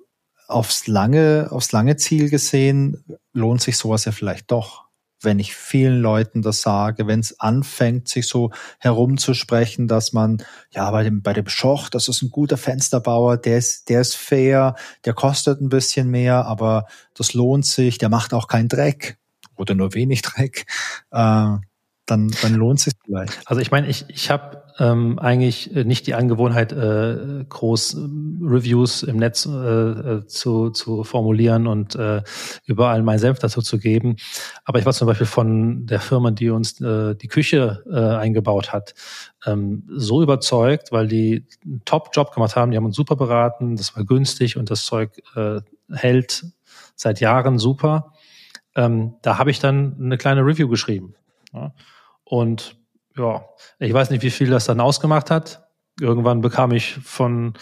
[0.48, 4.87] aufs lange, aufs lange Ziel gesehen lohnt sich sowas ja vielleicht doch
[5.22, 10.90] wenn ich vielen Leuten das sage, wenn es anfängt, sich so herumzusprechen, dass man, ja,
[10.92, 14.76] bei dem, bei dem Schoch, das ist ein guter Fensterbauer, der ist, der ist fair,
[15.06, 19.18] der kostet ein bisschen mehr, aber das lohnt sich, der macht auch keinen Dreck
[19.56, 20.66] oder nur wenig Dreck,
[21.12, 21.58] äh,
[22.06, 23.40] dann, dann lohnt sich vielleicht.
[23.46, 27.98] Also ich meine, ich, ich habe ähm, eigentlich äh, nicht die Angewohnheit, äh, groß äh,
[28.44, 32.22] Reviews im Netz äh, äh, zu, zu formulieren und äh,
[32.66, 34.18] überall meinen Senf dazu zu geben.
[34.66, 38.72] Aber ich war zum Beispiel von der Firma, die uns äh, die Küche äh, eingebaut
[38.72, 38.94] hat,
[39.46, 42.72] ähm, so überzeugt, weil die einen Top-Job gemacht haben.
[42.72, 45.62] Die haben uns super beraten, das war günstig und das Zeug äh,
[45.92, 46.46] hält
[46.96, 48.14] seit Jahren super.
[48.76, 51.16] Ähm, da habe ich dann eine kleine Review geschrieben.
[51.52, 51.74] Ja.
[52.24, 52.78] Und
[53.18, 53.46] ja,
[53.80, 55.68] ich weiß nicht, wie viel das dann ausgemacht hat.
[56.00, 57.54] Irgendwann bekam ich von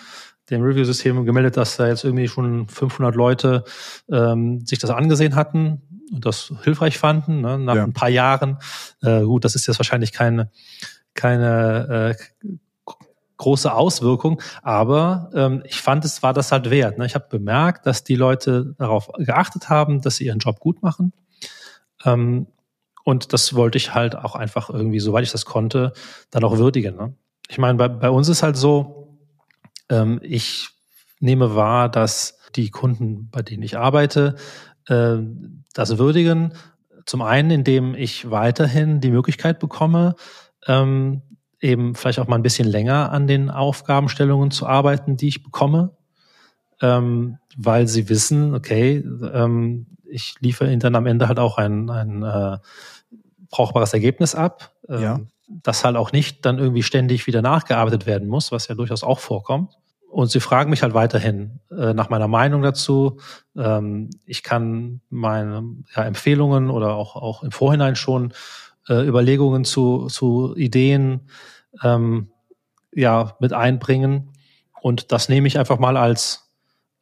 [0.50, 3.64] dem Review-System gemeldet, dass da jetzt irgendwie schon 500 Leute
[4.12, 5.82] ähm, sich das angesehen hatten
[6.14, 7.42] und das hilfreich fanden.
[7.42, 7.58] Ne?
[7.58, 7.84] Nach ja.
[7.84, 8.60] ein paar Jahren.
[9.02, 10.52] Äh, gut, das ist jetzt wahrscheinlich keine
[11.16, 12.50] keine äh,
[13.38, 16.98] große Auswirkung, aber ähm, ich fand, es war das halt wert.
[16.98, 17.06] Ne?
[17.06, 21.12] Ich habe bemerkt, dass die Leute darauf geachtet haben, dass sie ihren Job gut machen.
[22.06, 22.48] Ähm,
[23.06, 25.94] und das wollte ich halt auch einfach irgendwie, soweit ich das konnte,
[26.32, 26.96] dann auch würdigen.
[26.96, 27.14] Ne?
[27.48, 29.20] Ich meine, bei, bei uns ist halt so,
[29.90, 30.70] ähm, ich
[31.20, 34.36] nehme wahr, dass die Kunden, bei denen ich arbeite,
[34.88, 35.18] äh,
[35.74, 36.54] das würdigen.
[37.06, 40.16] Zum einen, indem ich weiterhin die Möglichkeit bekomme,
[40.66, 41.22] ähm,
[41.62, 45.96] eben vielleicht auch mal ein bisschen länger an den Aufgabenstellungen zu arbeiten, die ich bekomme,
[46.82, 48.98] ähm, weil sie wissen, okay,
[49.32, 52.58] ähm, ich liefere ihnen dann am Ende halt auch ein, ein äh,
[53.50, 55.20] brauchbares Ergebnis ab, ähm, ja.
[55.48, 59.20] das halt auch nicht dann irgendwie ständig wieder nachgearbeitet werden muss, was ja durchaus auch
[59.20, 59.78] vorkommt.
[60.10, 63.20] Und sie fragen mich halt weiterhin äh, nach meiner Meinung dazu.
[63.56, 68.34] Ähm, ich kann meine ja, Empfehlungen oder auch, auch im Vorhinein schon
[68.88, 71.28] äh, Überlegungen zu, zu Ideen
[71.84, 72.30] ähm,
[72.94, 74.32] ja, mit einbringen.
[74.82, 76.50] Und das nehme ich einfach mal als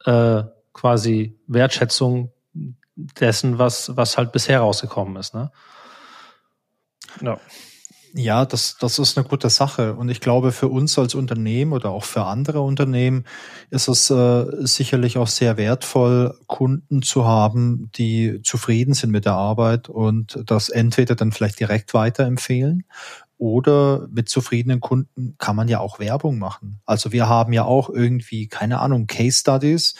[0.04, 2.32] äh, quasi Wertschätzung
[2.94, 5.34] dessen, was, was halt bisher rausgekommen ist.
[5.34, 5.50] Ne?
[7.20, 7.38] Ja.
[8.16, 9.94] Ja, das, das ist eine gute Sache.
[9.94, 13.24] Und ich glaube, für uns als Unternehmen oder auch für andere Unternehmen
[13.70, 19.32] ist es äh, sicherlich auch sehr wertvoll, Kunden zu haben, die zufrieden sind mit der
[19.32, 22.84] Arbeit und das entweder dann vielleicht direkt weiterempfehlen
[23.36, 26.80] oder mit zufriedenen Kunden kann man ja auch Werbung machen.
[26.86, 29.96] Also wir haben ja auch irgendwie, keine Ahnung, Case Studies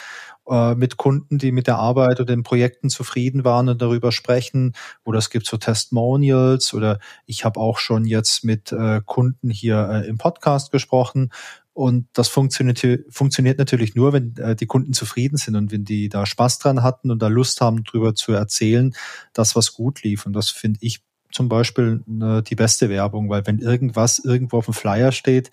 [0.49, 4.75] äh, mit Kunden, die mit der Arbeit oder den Projekten zufrieden waren und darüber sprechen.
[5.05, 9.89] Oder es gibt so Testimonials oder ich habe auch schon jetzt mit äh, Kunden hier
[9.91, 11.31] äh, im Podcast gesprochen.
[11.73, 16.25] Und das funktioniert, funktioniert natürlich nur, wenn die Kunden zufrieden sind und wenn die da
[16.25, 18.95] Spaß dran hatten und da Lust haben, darüber zu erzählen,
[19.33, 20.25] dass was gut lief.
[20.25, 21.03] Und das finde ich
[21.33, 25.51] zum Beispiel die beste Werbung, weil wenn irgendwas irgendwo auf dem Flyer steht,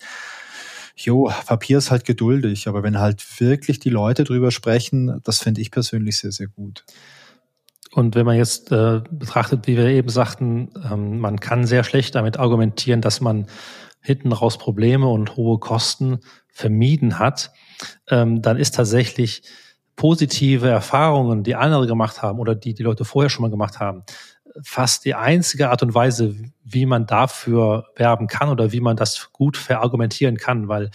[0.96, 5.60] jo, Papier ist halt geduldig, aber wenn halt wirklich die Leute drüber sprechen, das finde
[5.60, 6.84] ich persönlich sehr, sehr gut.
[7.92, 12.14] Und wenn man jetzt äh, betrachtet, wie wir eben sagten, ähm, man kann sehr schlecht
[12.14, 13.46] damit argumentieren, dass man
[14.00, 17.52] hinten raus Probleme und hohe Kosten vermieden hat,
[18.08, 19.42] ähm, dann ist tatsächlich
[19.94, 24.04] positive Erfahrungen, die andere gemacht haben oder die die Leute vorher schon mal gemacht haben,
[24.62, 29.30] fast die einzige Art und Weise, wie man dafür werben kann oder wie man das
[29.32, 30.90] gut verargumentieren kann, weil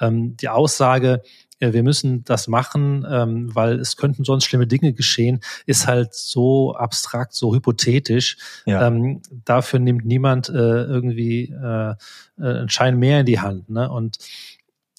[0.00, 1.22] ähm, die Aussage,
[1.60, 6.14] ja, wir müssen das machen, ähm, weil es könnten sonst schlimme Dinge geschehen, ist halt
[6.14, 8.38] so abstrakt, so hypothetisch.
[8.64, 8.86] Ja.
[8.86, 11.94] Ähm, dafür nimmt niemand äh, irgendwie äh, äh,
[12.38, 13.68] einen Schein mehr in die Hand.
[13.68, 13.90] Ne?
[13.90, 14.18] Und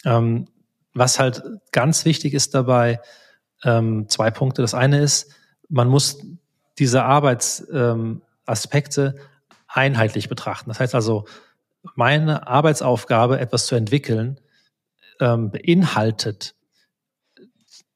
[0.06, 0.48] ähm,
[0.94, 3.00] was halt ganz wichtig ist dabei,
[3.64, 4.62] ähm, zwei Punkte.
[4.62, 5.34] Das eine ist,
[5.70, 6.20] man muss
[6.82, 9.22] diese Arbeitsaspekte ähm,
[9.68, 10.72] einheitlich betrachten.
[10.72, 11.26] Das heißt also,
[11.94, 14.40] meine Arbeitsaufgabe, etwas zu entwickeln,
[15.20, 16.56] ähm, beinhaltet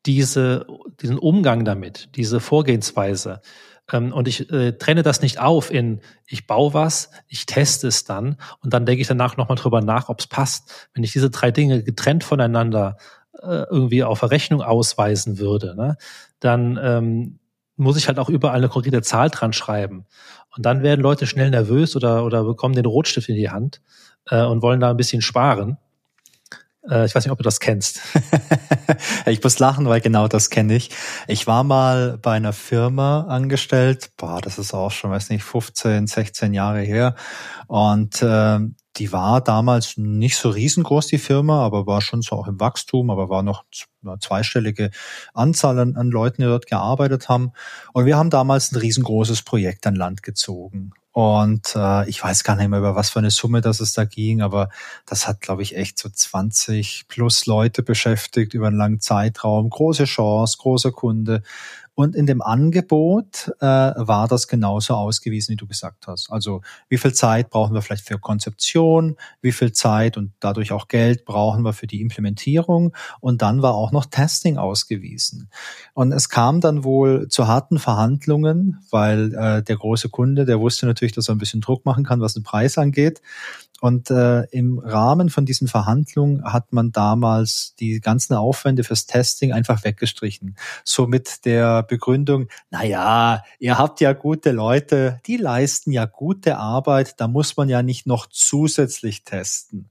[0.05, 0.67] diese,
[1.01, 3.41] diesen Umgang damit, diese Vorgehensweise.
[3.91, 8.03] Ähm, und ich äh, trenne das nicht auf in, ich baue was, ich teste es
[8.03, 10.89] dann und dann denke ich danach nochmal drüber nach, ob es passt.
[10.93, 12.97] Wenn ich diese drei Dinge getrennt voneinander
[13.41, 15.97] äh, irgendwie auf Rechnung ausweisen würde, ne,
[16.39, 17.39] dann ähm,
[17.77, 20.05] muss ich halt auch überall eine konkrete Zahl dran schreiben.
[20.55, 23.81] Und dann werden Leute schnell nervös oder, oder bekommen den Rotstift in die Hand
[24.29, 25.77] äh, und wollen da ein bisschen sparen.
[26.89, 28.01] Äh, ich weiß nicht, ob du das kennst.
[29.25, 30.91] ich muss lachen, weil genau das kenne ich.
[31.27, 36.07] Ich war mal bei einer Firma angestellt, boah, das ist auch schon, weiß nicht, 15,
[36.07, 37.15] 16 Jahre her.
[37.67, 38.59] Und äh,
[38.97, 43.09] die war damals nicht so riesengroß, die Firma, aber war schon so auch im Wachstum,
[43.09, 43.65] aber war noch
[44.03, 44.91] eine zweistellige
[45.33, 47.51] Anzahl an, an Leuten, die dort gearbeitet haben.
[47.93, 50.93] Und wir haben damals ein riesengroßes Projekt an Land gezogen.
[51.11, 54.03] Und äh, ich weiß gar nicht mehr, über was für eine Summe das es da
[54.03, 54.69] ging, aber
[55.05, 59.69] das hat, glaube ich, echt so 20 plus Leute beschäftigt über einen langen Zeitraum.
[59.69, 61.41] Große Chance, großer Kunde.
[61.95, 66.29] Und in dem Angebot äh, war das genauso ausgewiesen, wie du gesagt hast.
[66.29, 70.89] Also wie viel Zeit brauchen wir vielleicht für Konzeption, wie viel Zeit und dadurch auch
[70.89, 72.93] Geld brauchen wir für die Implementierung.
[73.21, 75.49] Und dann war auch noch Testing ausgewiesen.
[75.93, 80.85] Und es kam dann wohl zu harten Verhandlungen, weil äh, der große Kunde, der wusste
[80.85, 83.21] natürlich, dass er ein bisschen Druck machen kann, was den Preis angeht.
[83.81, 89.51] Und äh, im Rahmen von diesen Verhandlungen hat man damals die ganzen Aufwände fürs Testing
[89.51, 90.55] einfach weggestrichen.
[90.83, 96.57] So mit der Begründung, na ja, ihr habt ja gute Leute, die leisten ja gute
[96.57, 99.89] Arbeit, da muss man ja nicht noch zusätzlich testen.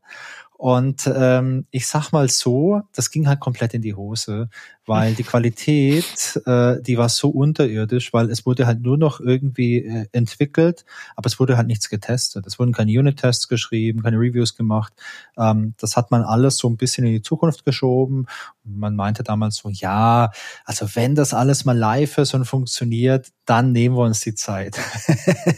[0.56, 4.48] Und ähm, ich sag mal so, das ging halt komplett in die Hose,
[4.86, 9.78] weil die Qualität, äh, die war so unterirdisch, weil es wurde halt nur noch irgendwie
[9.78, 10.84] äh, entwickelt,
[11.16, 12.46] aber es wurde halt nichts getestet.
[12.46, 14.92] Es wurden keine Unit-Tests geschrieben, keine Reviews gemacht.
[15.36, 18.26] Ähm, das hat man alles so ein bisschen in die Zukunft geschoben.
[18.62, 20.30] Man meinte damals so, ja,
[20.64, 24.78] also wenn das alles mal live ist und funktioniert, dann nehmen wir uns die Zeit.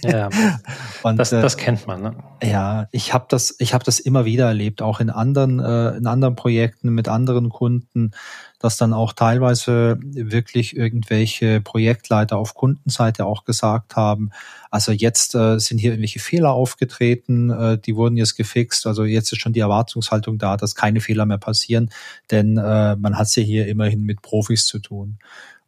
[0.02, 0.28] ja,
[1.02, 2.02] und, das, äh, das kennt man.
[2.02, 2.16] Ne?
[2.42, 6.06] Ja, ich habe das, ich habe das immer wieder erlebt, auch in anderen, äh, in
[6.06, 8.12] anderen Projekten mit anderen Kunden
[8.58, 14.30] dass dann auch teilweise wirklich irgendwelche Projektleiter auf Kundenseite auch gesagt haben,
[14.70, 19.32] also jetzt äh, sind hier irgendwelche Fehler aufgetreten, äh, die wurden jetzt gefixt, also jetzt
[19.32, 21.90] ist schon die Erwartungshaltung da, dass keine Fehler mehr passieren,
[22.30, 25.18] denn äh, man hat es ja hier immerhin mit Profis zu tun.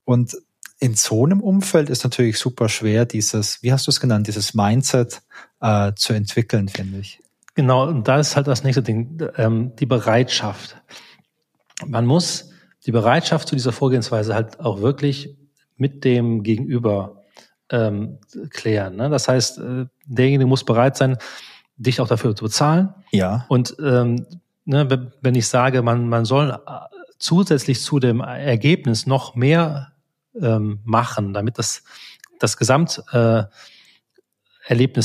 [0.05, 0.37] Und
[0.81, 4.55] in so einem Umfeld ist natürlich super schwer, dieses, wie hast du es genannt, dieses
[4.55, 5.23] Mindset
[5.61, 7.21] äh, zu entwickeln, finde ich.
[7.59, 10.77] Genau, und da ist halt das nächste Ding, ähm, die Bereitschaft.
[11.85, 12.53] Man muss
[12.87, 15.37] die Bereitschaft zu dieser Vorgehensweise halt auch wirklich
[15.77, 17.25] mit dem Gegenüber
[17.71, 18.95] ähm, klären.
[18.95, 19.11] Ne?
[19.11, 21.19] Das heißt, äh, derjenige muss bereit sein,
[21.77, 22.95] dich auch dafür zu bezahlen.
[23.11, 23.45] Ja.
[23.49, 24.25] Und ähm,
[24.65, 26.59] ne, wenn ich sage, man, man soll äh,
[27.19, 29.95] zusätzlich zu dem Ergebnis noch mehr
[30.41, 31.83] ähm, machen, damit das,
[32.39, 33.49] das Gesamterlebnis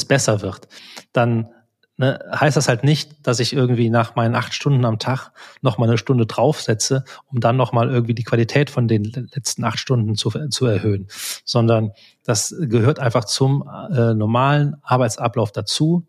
[0.04, 0.68] äh, besser wird,
[1.14, 1.50] dann
[1.98, 5.78] ne, heißt das halt nicht, dass ich irgendwie nach meinen acht Stunden am Tag noch
[5.78, 9.80] mal eine Stunde draufsetze, um dann noch mal irgendwie die Qualität von den letzten acht
[9.80, 11.08] Stunden zu, zu erhöhen,
[11.46, 11.92] sondern
[12.24, 16.08] das gehört einfach zum äh, normalen Arbeitsablauf dazu,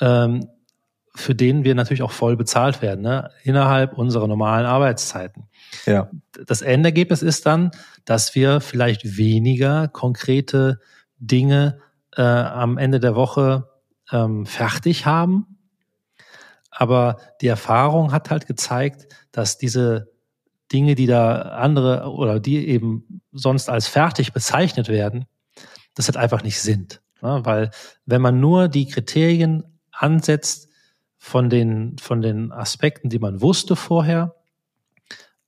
[0.00, 0.48] ähm,
[1.14, 5.48] für den wir natürlich auch voll bezahlt werden, ne, innerhalb unserer normalen Arbeitszeiten.
[5.86, 6.08] Ja.
[6.46, 7.72] Das Endergebnis ist dann,
[8.04, 10.80] dass wir vielleicht weniger konkrete
[11.18, 11.78] Dinge
[12.16, 13.69] äh, am Ende der Woche
[14.12, 15.58] ähm, fertig haben.
[16.70, 20.10] Aber die Erfahrung hat halt gezeigt, dass diese
[20.72, 25.26] Dinge, die da andere oder die eben sonst als fertig bezeichnet werden,
[25.94, 27.02] das halt einfach nicht sind.
[27.22, 27.40] Ne?
[27.44, 27.70] Weil
[28.06, 30.68] wenn man nur die Kriterien ansetzt
[31.18, 34.36] von den, von den Aspekten, die man wusste vorher,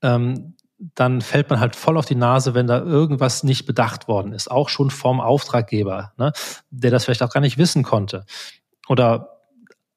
[0.03, 0.57] ähm,
[0.95, 4.51] dann fällt man halt voll auf die Nase, wenn da irgendwas nicht bedacht worden ist,
[4.51, 6.33] auch schon vom Auftraggeber, ne,
[6.71, 8.25] der das vielleicht auch gar nicht wissen konnte.
[8.88, 9.38] Oder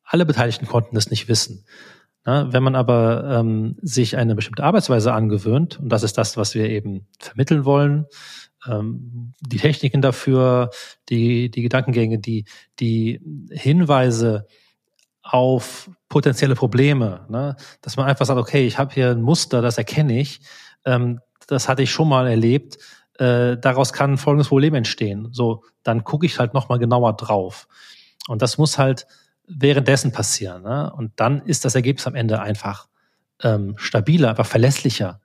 [0.04, 1.66] alle Beteiligten konnten das nicht wissen.
[2.26, 6.54] Ne, wenn man aber ähm, sich eine bestimmte Arbeitsweise angewöhnt, und das ist das, was
[6.54, 8.06] wir eben vermitteln wollen,
[8.68, 10.70] ähm, die Techniken dafür,
[11.10, 12.46] die, die Gedankengänge, die,
[12.80, 13.22] die
[13.52, 14.48] Hinweise
[15.24, 17.26] auf potenzielle Probleme.
[17.30, 17.56] Ne?
[17.82, 20.42] Dass man einfach sagt, okay, ich habe hier ein Muster, das erkenne ich,
[20.86, 22.78] ähm, das hatte ich schon mal erlebt,
[23.20, 25.30] äh, daraus kann folgendes Problem entstehen.
[25.32, 27.68] So, dann gucke ich halt nochmal genauer drauf.
[28.28, 29.08] Und das muss halt
[29.48, 30.64] währenddessen passieren.
[30.64, 30.92] Ne?
[30.94, 32.88] Und dann ist das Ergebnis am Ende einfach
[33.42, 35.22] ähm, stabiler, einfach verlässlicher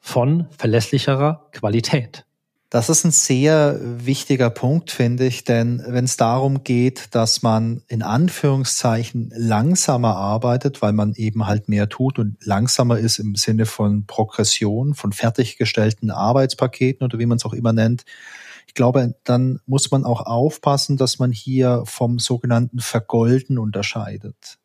[0.00, 2.24] von verlässlicherer Qualität.
[2.70, 7.82] Das ist ein sehr wichtiger Punkt, finde ich, denn wenn es darum geht, dass man
[7.88, 13.66] in Anführungszeichen langsamer arbeitet, weil man eben halt mehr tut und langsamer ist im Sinne
[13.66, 18.04] von Progression, von fertiggestellten Arbeitspaketen oder wie man es auch immer nennt,
[18.68, 24.60] ich glaube, dann muss man auch aufpassen, dass man hier vom sogenannten Vergolden unterscheidet.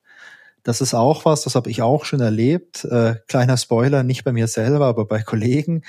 [0.62, 2.86] Das ist auch was, das habe ich auch schon erlebt.
[2.86, 5.84] Äh, kleiner Spoiler, nicht bei mir selber, aber bei Kollegen,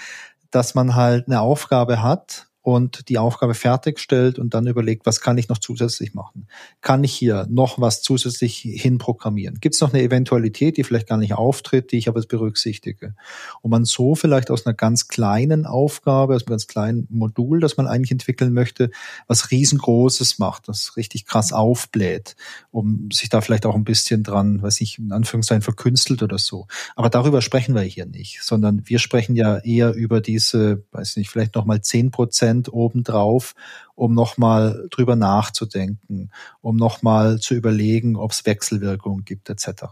[0.50, 5.38] dass man halt eine Aufgabe hat und die Aufgabe fertigstellt und dann überlegt, was kann
[5.38, 6.48] ich noch zusätzlich machen?
[6.80, 9.60] Kann ich hier noch was zusätzlich hinprogrammieren?
[9.60, 13.14] Gibt es noch eine Eventualität, die vielleicht gar nicht auftritt, die ich aber berücksichtige?
[13.62, 17.76] Und man so vielleicht aus einer ganz kleinen Aufgabe, aus einem ganz kleinen Modul, das
[17.76, 18.90] man eigentlich entwickeln möchte,
[19.28, 22.34] was riesengroßes macht, das richtig krass aufbläht,
[22.72, 26.66] um sich da vielleicht auch ein bisschen dran, weiß ich, in Anführungszeichen verkünstelt oder so.
[26.96, 31.30] Aber darüber sprechen wir hier nicht, sondern wir sprechen ja eher über diese, weiß nicht,
[31.30, 33.54] vielleicht nochmal zehn Prozent Prozent obendrauf,
[33.94, 36.30] um nochmal drüber nachzudenken,
[36.60, 39.84] um nochmal zu überlegen, ob es Wechselwirkungen gibt, etc.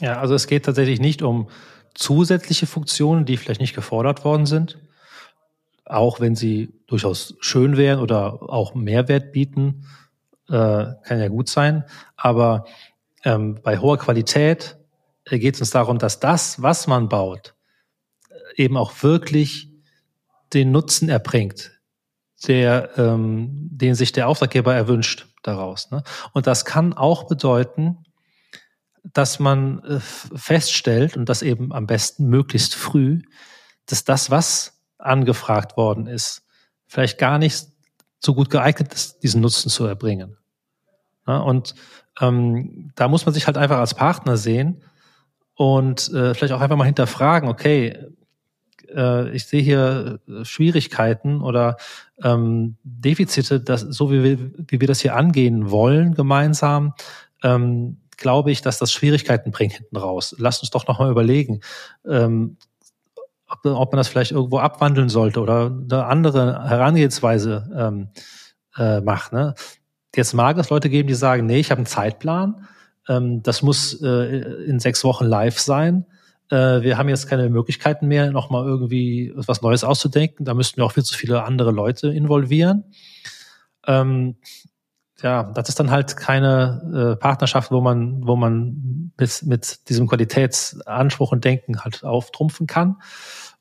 [0.00, 1.48] Ja, also es geht tatsächlich nicht um
[1.94, 4.78] zusätzliche Funktionen, die vielleicht nicht gefordert worden sind,
[5.84, 9.86] auch wenn sie durchaus schön wären oder auch Mehrwert bieten,
[10.48, 10.52] äh,
[11.02, 11.84] kann ja gut sein.
[12.16, 12.66] Aber
[13.24, 14.76] ähm, bei hoher Qualität
[15.24, 17.54] äh, geht es uns darum, dass das, was man baut,
[18.28, 19.75] äh, eben auch wirklich
[20.52, 21.72] den Nutzen erbringt,
[22.46, 25.90] der, ähm, den sich der Auftraggeber erwünscht daraus.
[25.90, 26.02] Ne?
[26.32, 28.04] Und das kann auch bedeuten,
[29.12, 33.22] dass man äh, feststellt und das eben am besten möglichst früh,
[33.86, 36.42] dass das, was angefragt worden ist,
[36.86, 37.68] vielleicht gar nicht
[38.18, 40.36] so gut geeignet ist, diesen Nutzen zu erbringen.
[41.26, 41.74] Ja, und
[42.20, 44.82] ähm, da muss man sich halt einfach als Partner sehen
[45.54, 48.06] und äh, vielleicht auch einfach mal hinterfragen, okay,
[48.94, 51.76] äh, ich sehe hier äh, Schwierigkeiten oder
[52.22, 56.94] ähm, Defizite, dass, so wie wir, wie wir das hier angehen wollen gemeinsam,
[57.42, 60.34] ähm, glaube ich, dass das Schwierigkeiten bringt hinten raus.
[60.38, 61.60] Lasst uns doch nochmal überlegen,
[62.06, 62.56] ähm,
[63.48, 68.08] ob, ob man das vielleicht irgendwo abwandeln sollte oder eine andere Herangehensweise ähm,
[68.76, 69.32] äh, macht.
[69.32, 69.54] Ne?
[70.14, 72.66] Jetzt mag es Leute geben, die sagen, nee, ich habe einen Zeitplan,
[73.08, 76.06] ähm, das muss äh, in sechs Wochen live sein
[76.50, 80.44] äh, wir haben jetzt keine Möglichkeiten mehr, nochmal irgendwie was Neues auszudenken.
[80.44, 82.84] Da müssten wir auch viel zu viele andere Leute involvieren.
[83.86, 84.36] Ähm,
[85.22, 90.06] ja, das ist dann halt keine äh, Partnerschaft, wo man, wo man mit, mit diesem
[90.06, 92.96] Qualitätsanspruch und Denken halt auftrumpfen kann.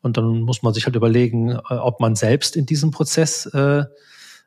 [0.02, 3.86] Und dann muss man sich halt überlegen, äh, ob man selbst in diesem Prozess äh,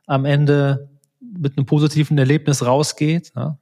[0.06, 3.32] am Ende mit einem positiven Erlebnis rausgeht.
[3.34, 3.58] Ja?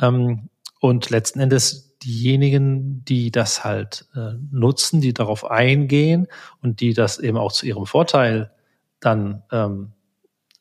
[0.00, 0.48] Ähm,
[0.80, 6.28] und letzten Endes diejenigen, die das halt äh, nutzen, die darauf eingehen
[6.62, 8.52] und die das eben auch zu ihrem Vorteil
[9.00, 9.92] dann ähm,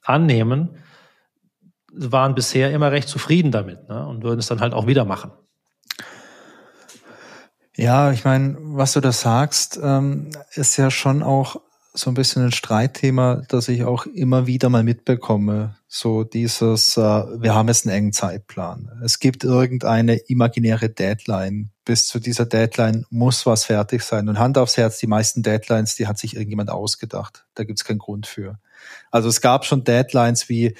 [0.02, 0.78] annehmen,
[1.92, 4.06] waren bisher immer recht zufrieden damit ne?
[4.08, 5.32] und würden es dann halt auch wieder machen.
[7.76, 11.62] Ja, ich meine, was du da sagst, ähm, ist ja schon auch
[11.98, 15.76] so ein bisschen ein Streitthema, das ich auch immer wieder mal mitbekomme.
[15.88, 18.92] So dieses, äh, wir haben jetzt einen engen Zeitplan.
[19.04, 21.72] Es gibt irgendeine imaginäre Deadline.
[21.86, 24.30] Bis zu dieser Deadline muss was fertig sein.
[24.30, 27.46] Und Hand aufs Herz, die meisten Deadlines, die hat sich irgendjemand ausgedacht.
[27.56, 28.60] Da gibt's keinen Grund für.
[29.10, 30.76] Also es gab schon Deadlines wie,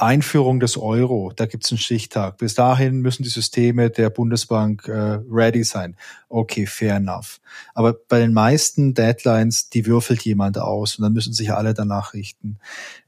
[0.00, 2.38] Einführung des Euro, da gibt es einen Stichtag.
[2.38, 5.96] Bis dahin müssen die Systeme der Bundesbank äh, ready sein.
[6.28, 7.40] Okay, fair enough.
[7.74, 12.14] Aber bei den meisten Deadlines, die würfelt jemand aus und dann müssen sich alle danach
[12.14, 12.58] richten.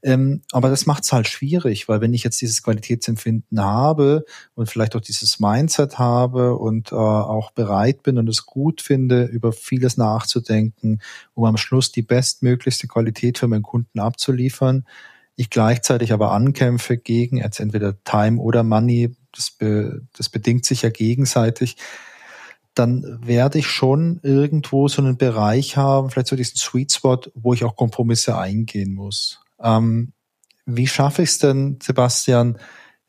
[0.03, 4.25] Ähm, aber das macht es halt schwierig, weil wenn ich jetzt dieses Qualitätsempfinden habe
[4.55, 9.23] und vielleicht auch dieses Mindset habe und äh, auch bereit bin und es gut finde,
[9.25, 10.99] über vieles nachzudenken,
[11.35, 14.85] um am Schluss die bestmöglichste Qualität für meinen Kunden abzuliefern,
[15.41, 20.81] ich gleichzeitig aber ankämpfe gegen jetzt entweder Time oder Money, das, be, das bedingt sich
[20.81, 21.77] ja gegenseitig,
[22.73, 27.53] dann werde ich schon irgendwo so einen Bereich haben, vielleicht so diesen Sweet Spot, wo
[27.53, 29.41] ich auch Kompromisse eingehen muss.
[29.61, 30.13] Ähm,
[30.65, 32.57] wie schaffe ich es denn, Sebastian,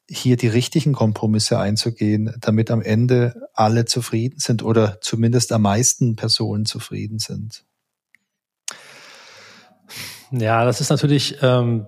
[0.08, 6.16] hier die richtigen Kompromisse einzugehen, damit am Ende alle zufrieden sind oder zumindest am meisten
[6.16, 7.64] Personen zufrieden sind?
[10.32, 11.86] Ja, das ist natürlich ähm,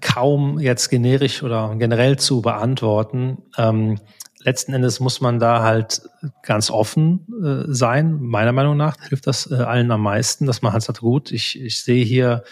[0.00, 3.38] kaum jetzt generisch oder generell zu beantworten.
[3.56, 3.98] Ähm,
[4.44, 6.02] letzten Endes muss man da halt
[6.42, 8.20] ganz offen äh, sein.
[8.20, 11.60] Meiner Meinung nach hilft das äh, allen am meisten, dass man halt sagt, gut, ich,
[11.60, 12.44] ich sehe hier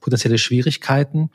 [0.00, 1.30] potenzielle Schwierigkeiten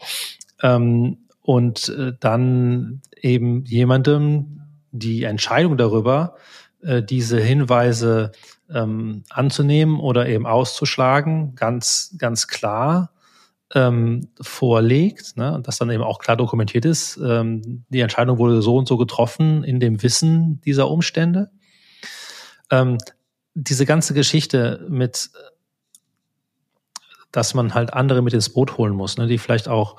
[0.61, 6.35] ähm, und äh, dann eben jemandem die Entscheidung darüber,
[6.81, 8.31] äh, diese Hinweise
[8.69, 13.12] ähm, anzunehmen oder eben auszuschlagen, ganz, ganz klar
[13.73, 17.17] ähm, vorlegt, ne, und das dann eben auch klar dokumentiert ist.
[17.17, 21.49] Ähm, die Entscheidung wurde so und so getroffen in dem Wissen dieser Umstände.
[22.69, 22.97] Ähm,
[23.55, 25.31] diese ganze Geschichte mit,
[27.31, 29.97] dass man halt andere mit ins Boot holen muss, ne, die vielleicht auch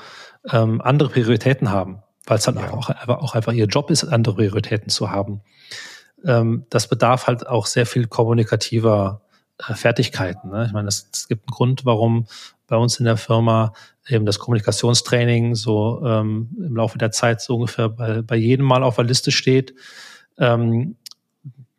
[0.51, 2.73] ähm, andere Prioritäten haben, weil es halt ja.
[2.73, 5.41] auch, auch einfach ihr Job ist, andere Prioritäten zu haben.
[6.25, 9.23] Ähm, das bedarf halt auch sehr viel kommunikativer
[9.59, 10.51] äh, Fertigkeiten.
[10.51, 10.67] Ne?
[10.67, 12.27] Ich meine, es, es gibt einen Grund, warum
[12.67, 13.73] bei uns in der Firma
[14.09, 18.83] eben das Kommunikationstraining so ähm, im Laufe der Zeit so ungefähr bei, bei jedem Mal
[18.83, 19.75] auf der Liste steht,
[20.39, 20.97] ähm,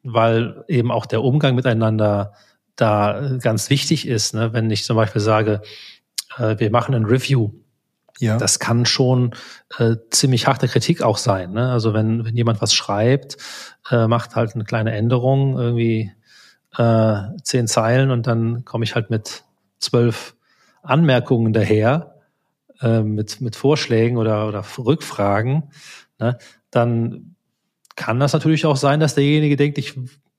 [0.04, 2.34] weil eben auch der Umgang miteinander
[2.76, 4.34] da ganz wichtig ist.
[4.34, 4.54] Ne?
[4.54, 5.62] Wenn ich zum Beispiel sage,
[6.38, 7.52] äh, wir machen ein Review,
[8.20, 8.38] ja.
[8.38, 9.34] das kann schon
[9.78, 11.52] äh, ziemlich harte Kritik auch sein.
[11.54, 11.72] Ne?
[11.72, 13.38] Also wenn, wenn jemand was schreibt,
[13.90, 16.12] äh, macht halt eine kleine Änderung, irgendwie
[16.78, 19.44] äh, zehn Zeilen und dann komme ich halt mit
[19.80, 20.35] zwölf
[20.86, 22.16] Anmerkungen daher,
[22.82, 25.72] äh, mit, mit Vorschlägen oder, oder Rückfragen,
[26.20, 26.38] ne,
[26.72, 27.36] dann
[27.96, 29.96] kann das natürlich auch sein, dass derjenige denkt, ich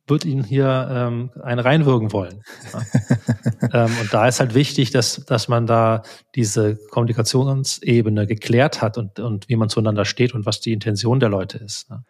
[0.08, 2.42] würde ihn hier ähm, einen reinwirken wollen.
[2.72, 3.84] Ja.
[3.86, 6.02] ähm, und da ist halt wichtig, dass, dass man da
[6.34, 11.28] diese Kommunikationsebene geklärt hat und, und wie man zueinander steht und was die Intention der
[11.28, 11.90] Leute ist.
[11.90, 12.04] Ne.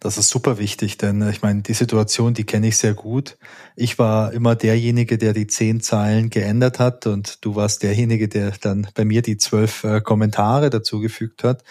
[0.00, 3.38] Das ist super wichtig, denn äh, ich meine, die Situation, die kenne ich sehr gut.
[3.76, 8.52] Ich war immer derjenige, der die zehn Zeilen geändert hat und du warst derjenige, der
[8.60, 11.64] dann bei mir die zwölf äh, Kommentare dazugefügt hat.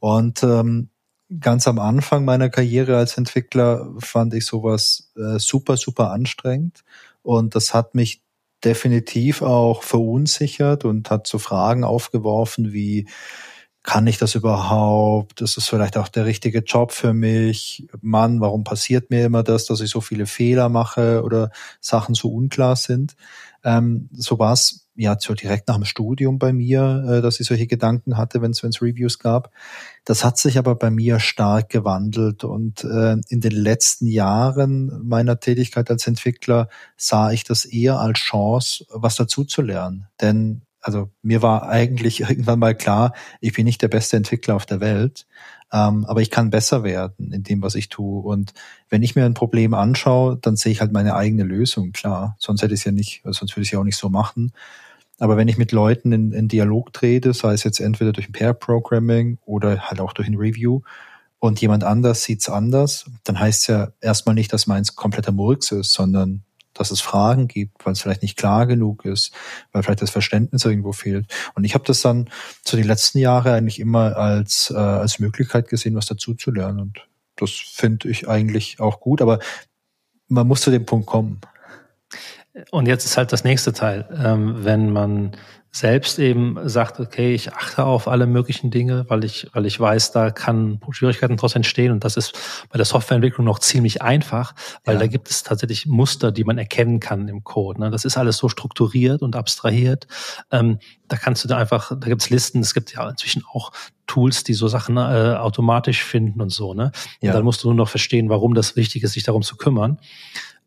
[0.00, 0.90] Und ähm,
[1.40, 6.84] ganz am Anfang meiner Karriere als Entwickler fand ich sowas äh, super, super anstrengend.
[7.22, 8.22] Und das hat mich
[8.64, 13.06] definitiv auch verunsichert und hat so Fragen aufgeworfen wie,
[13.88, 15.40] kann ich das überhaupt?
[15.40, 17.88] Ist es vielleicht auch der richtige Job für mich?
[18.02, 22.28] Mann, warum passiert mir immer das, dass ich so viele Fehler mache oder Sachen so
[22.28, 23.16] unklar sind?
[23.64, 27.46] Ähm, so war es ja so direkt nach dem Studium bei mir, äh, dass ich
[27.46, 29.52] solche Gedanken hatte, wenn es Reviews gab.
[30.04, 35.40] Das hat sich aber bei mir stark gewandelt und äh, in den letzten Jahren meiner
[35.40, 36.68] Tätigkeit als Entwickler
[36.98, 40.08] sah ich das eher als Chance, was dazu zu lernen.
[40.20, 44.64] Denn also mir war eigentlich irgendwann mal klar, ich bin nicht der beste Entwickler auf
[44.64, 45.26] der Welt,
[45.70, 48.22] ähm, aber ich kann besser werden in dem, was ich tue.
[48.22, 48.54] Und
[48.88, 52.36] wenn ich mir ein Problem anschaue, dann sehe ich halt meine eigene Lösung, klar.
[52.38, 54.52] Sonst hätte ich es ja nicht, sonst würde ich es ja auch nicht so machen.
[55.18, 58.32] Aber wenn ich mit Leuten in, in Dialog trete, sei es jetzt entweder durch ein
[58.32, 60.80] Pair-Programming oder halt auch durch ein Review,
[61.40, 65.70] und jemand anders sieht's anders, dann heißt es ja erstmal nicht, dass meins kompletter Murks
[65.70, 66.42] ist, sondern
[66.78, 69.32] dass es Fragen gibt, weil es vielleicht nicht klar genug ist,
[69.72, 71.26] weil vielleicht das Verständnis irgendwo fehlt.
[71.54, 72.30] Und ich habe das dann
[72.64, 76.80] zu den letzten Jahren eigentlich immer als, äh, als Möglichkeit gesehen, was dazu zu lernen.
[76.80, 77.06] Und
[77.36, 79.38] das finde ich eigentlich auch gut, aber
[80.28, 81.40] man muss zu dem Punkt kommen.
[82.70, 84.08] Und jetzt ist halt das nächste Teil.
[84.12, 85.32] Ähm, wenn man
[85.70, 90.12] selbst eben sagt, okay, ich achte auf alle möglichen Dinge, weil ich, weil ich weiß,
[90.12, 91.92] da kann Schwierigkeiten daraus entstehen.
[91.92, 92.32] Und das ist
[92.70, 94.54] bei der Softwareentwicklung noch ziemlich einfach,
[94.84, 95.00] weil ja.
[95.00, 97.80] da gibt es tatsächlich Muster, die man erkennen kann im Code.
[97.80, 97.90] Ne?
[97.90, 100.06] Das ist alles so strukturiert und abstrahiert.
[100.50, 103.72] Ähm, da kannst du da einfach, da gibt's Listen, es gibt ja inzwischen auch
[104.06, 106.72] Tools, die so Sachen äh, automatisch finden und so.
[106.72, 106.92] Ne?
[107.20, 107.30] Ja.
[107.30, 109.98] Und dann musst du nur noch verstehen, warum das wichtig ist, sich darum zu kümmern.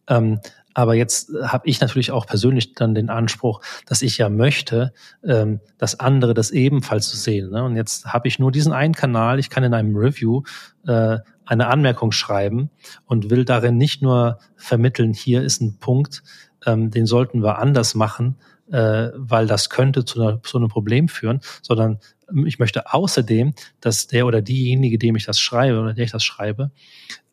[0.08, 0.40] Ähm,
[0.74, 4.94] aber jetzt habe ich natürlich auch persönlich dann den Anspruch, dass ich ja möchte,
[5.24, 7.50] ähm, dass andere das ebenfalls sehen.
[7.52, 7.64] Ne?
[7.64, 9.40] Und jetzt habe ich nur diesen einen Kanal.
[9.40, 10.44] Ich kann in einem Review
[10.86, 12.70] äh, eine Anmerkung schreiben
[13.06, 16.24] und will darin nicht nur vermitteln, hier ist ein Punkt,
[16.66, 18.38] ähm, den sollten wir anders machen,
[18.72, 22.00] äh, weil das könnte zu, einem Problem führen, sondern
[22.46, 26.24] ich möchte außerdem, dass der oder diejenige, dem ich das schreibe oder der ich das
[26.24, 26.72] schreibe,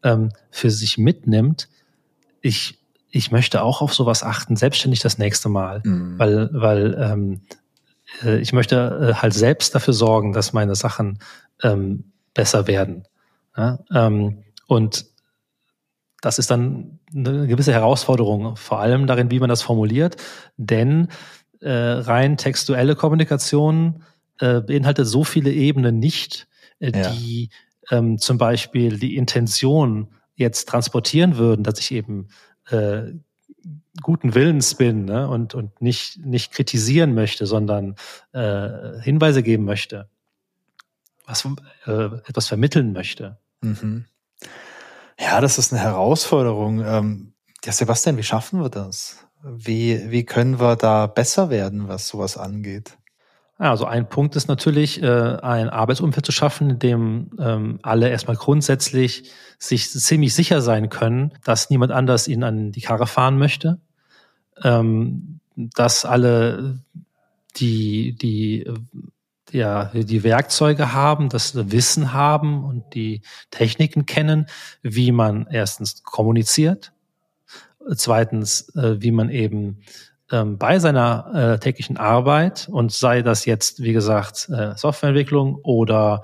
[0.03, 1.69] ähm, für sich mitnimmt,
[2.41, 2.79] ich
[3.11, 6.19] ich möchte auch auf sowas achten, selbstständig das nächste Mal, mhm.
[6.19, 7.41] weil, weil ähm,
[8.23, 11.19] äh, ich möchte äh, halt selbst dafür sorgen, dass meine Sachen
[11.63, 13.05] ähm, besser werden.
[13.57, 13.79] Ja?
[13.93, 15.07] Ähm, und
[16.21, 20.17] das ist dann eine gewisse Herausforderung, vor allem darin, wie man das formuliert,
[20.57, 21.09] denn
[21.61, 24.03] äh, rein textuelle Kommunikation
[24.41, 26.49] äh, beinhaltet so viele Ebenen nicht,
[26.81, 27.11] äh, ja.
[27.11, 27.51] die
[27.91, 32.29] ähm, zum Beispiel die Intention jetzt transportieren würden, dass ich eben
[32.71, 33.13] äh,
[34.03, 35.29] guten Willens bin ne?
[35.29, 37.97] und, und nicht, nicht kritisieren möchte, sondern
[38.33, 40.09] äh, Hinweise geben möchte,
[41.27, 41.47] was,
[41.87, 41.93] äh,
[42.27, 43.39] etwas vermitteln möchte.
[43.61, 44.05] Mhm.
[45.19, 46.85] Ja, das ist eine Herausforderung.
[46.85, 47.33] Ähm,
[47.65, 49.27] ja, Sebastian, wie schaffen wir das?
[49.43, 52.98] Wie, wie können wir da besser werden, was sowas angeht?
[53.59, 58.37] Also ein Punkt ist natürlich, äh, ein Arbeitsumfeld zu schaffen, in dem ähm, alle erstmal
[58.37, 63.81] grundsätzlich sich ziemlich sicher sein können, dass niemand anders ihnen an die Karre fahren möchte,
[64.63, 66.79] ähm, dass alle
[67.57, 68.73] die, die,
[69.51, 74.47] ja, die Werkzeuge haben, das Wissen haben und die Techniken kennen,
[74.83, 76.93] wie man erstens kommuniziert,
[77.97, 79.81] zweitens, äh, wie man eben
[80.31, 86.23] ähm, bei seiner äh, täglichen Arbeit und sei das jetzt, wie gesagt, äh, Softwareentwicklung oder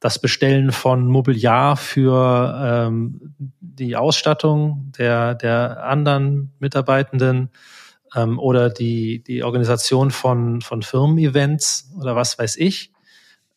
[0.00, 7.50] das Bestellen von Mobiliar für ähm, die Ausstattung der, der anderen Mitarbeitenden
[8.14, 12.92] ähm, oder die, die Organisation von, von Firmen-Events oder was weiß ich.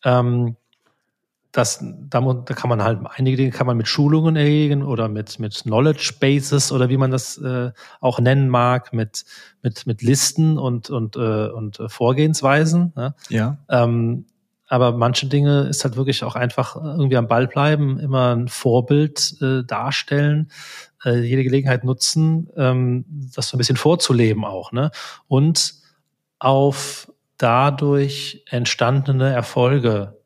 [0.04, 0.56] Ähm,
[1.52, 5.38] das, da, da kann man halt einige Dinge kann man mit Schulungen erregen oder mit,
[5.38, 9.24] mit Knowledge Bases oder wie man das äh, auch nennen mag, mit,
[9.62, 12.92] mit, mit Listen und, und, äh, und Vorgehensweisen.
[12.94, 13.14] Ne?
[13.30, 13.58] Ja.
[13.68, 14.26] Ähm,
[14.68, 19.36] aber manche Dinge ist halt wirklich auch einfach irgendwie am Ball bleiben, immer ein Vorbild
[19.42, 20.52] äh, darstellen,
[21.04, 24.70] äh, jede Gelegenheit nutzen, ähm, das so ein bisschen vorzuleben auch.
[24.70, 24.92] Ne?
[25.26, 25.74] Und
[26.38, 30.19] auf dadurch entstandene Erfolge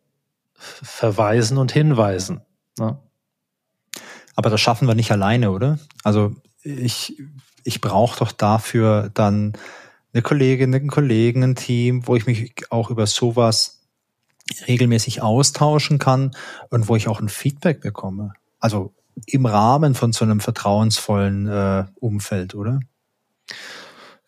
[0.54, 2.40] verweisen und hinweisen.
[2.78, 2.98] Ne?
[4.36, 5.78] Aber das schaffen wir nicht alleine, oder?
[6.02, 7.20] Also ich,
[7.62, 9.52] ich brauche doch dafür dann
[10.12, 13.80] eine Kollegin, einen Kollegen, ein Team, wo ich mich auch über sowas
[14.66, 16.36] regelmäßig austauschen kann
[16.70, 18.34] und wo ich auch ein Feedback bekomme.
[18.58, 18.94] Also
[19.26, 22.80] im Rahmen von so einem vertrauensvollen äh, Umfeld, oder?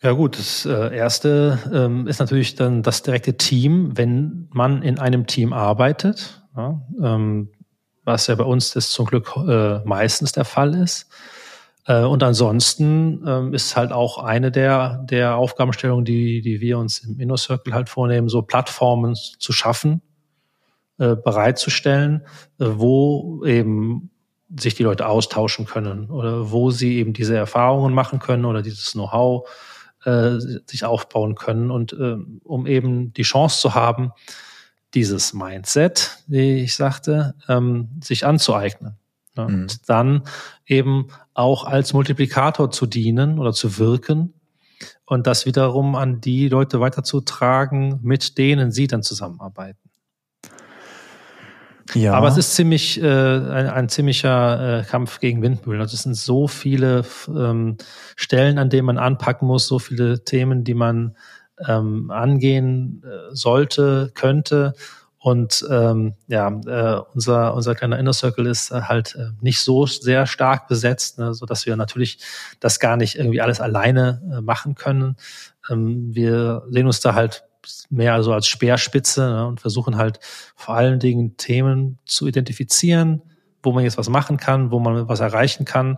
[0.07, 4.99] Ja gut, das äh, erste ähm, ist natürlich dann das direkte Team, wenn man in
[4.99, 7.49] einem Team arbeitet, ja, ähm,
[8.05, 11.09] was ja bei uns das zum Glück äh, meistens der Fall ist.
[11.87, 16.99] Äh, und ansonsten ähm, ist halt auch eine der, der Aufgabenstellungen, die, die wir uns
[16.99, 20.01] im Inner Circle halt vornehmen, so Plattformen zu schaffen,
[20.99, 22.21] äh, bereitzustellen,
[22.61, 24.09] äh, wo eben
[24.57, 28.93] sich die Leute austauschen können oder wo sie eben diese Erfahrungen machen können oder dieses
[28.93, 29.45] Know-how
[30.07, 34.13] äh, sich aufbauen können und äh, um eben die Chance zu haben,
[34.93, 38.95] dieses Mindset, wie ich sagte, ähm, sich anzueignen.
[39.35, 39.53] Ja, mhm.
[39.63, 40.23] Und dann
[40.65, 44.33] eben auch als Multiplikator zu dienen oder zu wirken
[45.05, 49.86] und das wiederum an die Leute weiterzutragen, mit denen sie dann zusammenarbeiten.
[51.93, 52.13] Ja.
[52.13, 55.81] Aber es ist ziemlich äh, ein, ein ziemlicher äh, Kampf gegen Windmühlen.
[55.81, 57.77] Also es sind so viele ähm,
[58.15, 61.15] Stellen, an denen man anpacken muss, so viele Themen, die man
[61.65, 64.73] ähm, angehen äh, sollte, könnte.
[65.19, 69.85] Und ähm, ja, äh, unser unser kleiner Inner Circle ist äh, halt äh, nicht so
[69.85, 72.19] sehr stark besetzt, ne, so dass wir natürlich
[72.59, 75.17] das gar nicht irgendwie alles alleine äh, machen können.
[75.69, 77.43] Ähm, wir sehen uns da halt
[77.89, 80.19] mehr also als Speerspitze ne, und versuchen halt
[80.55, 83.21] vor allen Dingen Themen zu identifizieren,
[83.63, 85.97] wo man jetzt was machen kann, wo man was erreichen kann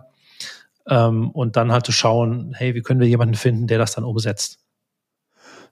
[0.88, 4.04] ähm, und dann halt zu schauen, hey, wie können wir jemanden finden, der das dann
[4.04, 4.58] umsetzt.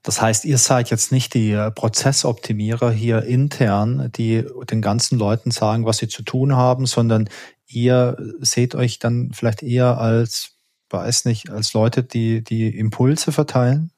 [0.01, 5.51] Das heißt, ihr seid jetzt nicht die äh, Prozessoptimierer hier intern, die den ganzen Leuten
[5.51, 7.29] sagen, was sie zu tun haben, sondern
[7.67, 10.51] ihr seht euch dann vielleicht eher als,
[10.89, 13.91] weiß nicht, als Leute, die die Impulse verteilen?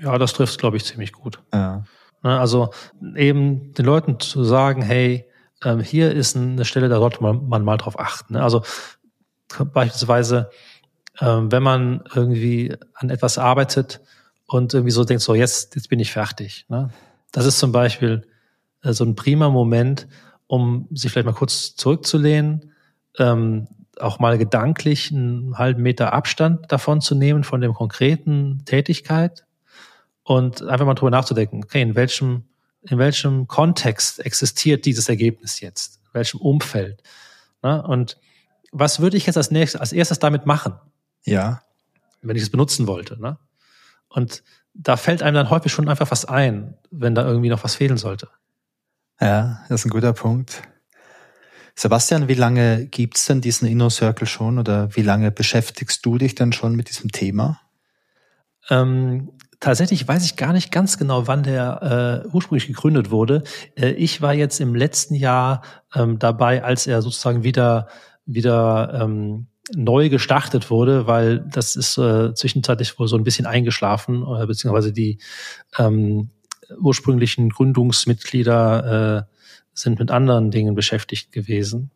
[0.00, 1.40] Ja, das trifft glaube ich, ziemlich gut.
[1.52, 1.84] Ja.
[2.22, 2.70] Ne, also
[3.16, 5.28] eben den Leuten zu sagen, hey,
[5.64, 8.34] ähm, hier ist eine Stelle, da sollte man, mal drauf achten.
[8.34, 8.42] Ne?
[8.42, 8.62] Also
[9.72, 10.50] beispielsweise,
[11.20, 14.00] ähm, wenn man irgendwie an etwas arbeitet
[14.46, 16.66] und irgendwie so denkt, so jetzt, jetzt bin ich fertig.
[16.68, 16.90] Ne?
[17.32, 18.26] Das ist zum Beispiel
[18.82, 20.08] äh, so ein prima Moment,
[20.46, 22.72] um sich vielleicht mal kurz zurückzulehnen,
[23.18, 23.68] ähm,
[23.98, 29.44] auch mal gedanklich einen halben Meter Abstand davon zu nehmen von dem konkreten Tätigkeit
[30.28, 32.44] und einfach mal drüber nachzudenken, okay, in welchem,
[32.82, 36.00] in welchem Kontext existiert dieses Ergebnis jetzt?
[36.04, 37.02] In welchem Umfeld?
[37.62, 37.82] Ne?
[37.82, 38.18] Und
[38.70, 40.74] was würde ich jetzt als nächstes, als erstes damit machen?
[41.24, 41.62] Ja.
[42.20, 43.38] Wenn ich es benutzen wollte, ne?
[44.10, 44.42] Und
[44.74, 47.96] da fällt einem dann häufig schon einfach was ein, wenn da irgendwie noch was fehlen
[47.96, 48.28] sollte.
[49.18, 50.60] Ja, das ist ein guter Punkt.
[51.74, 56.34] Sebastian, wie lange gibt's denn diesen Inner Circle schon oder wie lange beschäftigst du dich
[56.34, 57.60] denn schon mit diesem Thema?
[58.68, 63.42] Ähm, Tatsächlich weiß ich gar nicht ganz genau, wann der äh, ursprünglich gegründet wurde.
[63.76, 65.62] Äh, ich war jetzt im letzten Jahr
[65.94, 67.88] ähm, dabei, als er sozusagen wieder
[68.28, 74.22] wieder ähm, neu gestartet wurde, weil das ist äh, zwischenzeitlich wohl so ein bisschen eingeschlafen,
[74.22, 75.18] äh, beziehungsweise die
[75.78, 76.30] ähm,
[76.78, 79.34] ursprünglichen Gründungsmitglieder äh,
[79.72, 81.90] sind mit anderen Dingen beschäftigt gewesen.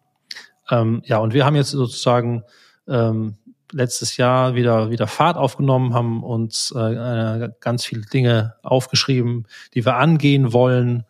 [0.71, 2.45] Ähm, ja, und wir haben jetzt sozusagen
[2.89, 3.37] ähm,
[3.73, 9.97] letztes Jahr wieder, wieder Fahrt aufgenommen, haben uns äh, ganz viele Dinge aufgeschrieben, die wir
[9.97, 11.05] angehen wollen.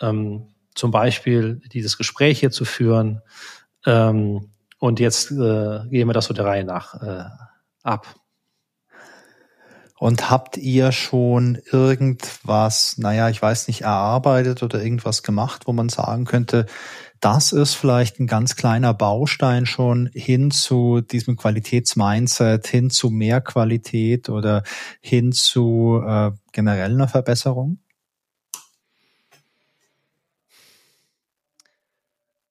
[0.00, 3.22] Ähm, zum Beispiel dieses Gespräch hier zu führen.
[3.84, 5.34] Ähm, und jetzt äh,
[5.88, 7.24] gehen wir das so der Reihe nach äh,
[7.82, 8.06] ab.
[9.98, 15.88] Und habt ihr schon irgendwas, naja, ich weiß nicht, erarbeitet oder irgendwas gemacht, wo man
[15.88, 16.66] sagen könnte,
[17.26, 23.40] das ist vielleicht ein ganz kleiner Baustein schon hin zu diesem Qualitätsmindset, hin zu mehr
[23.40, 24.62] Qualität oder
[25.00, 27.80] hin zu äh, generell einer Verbesserung?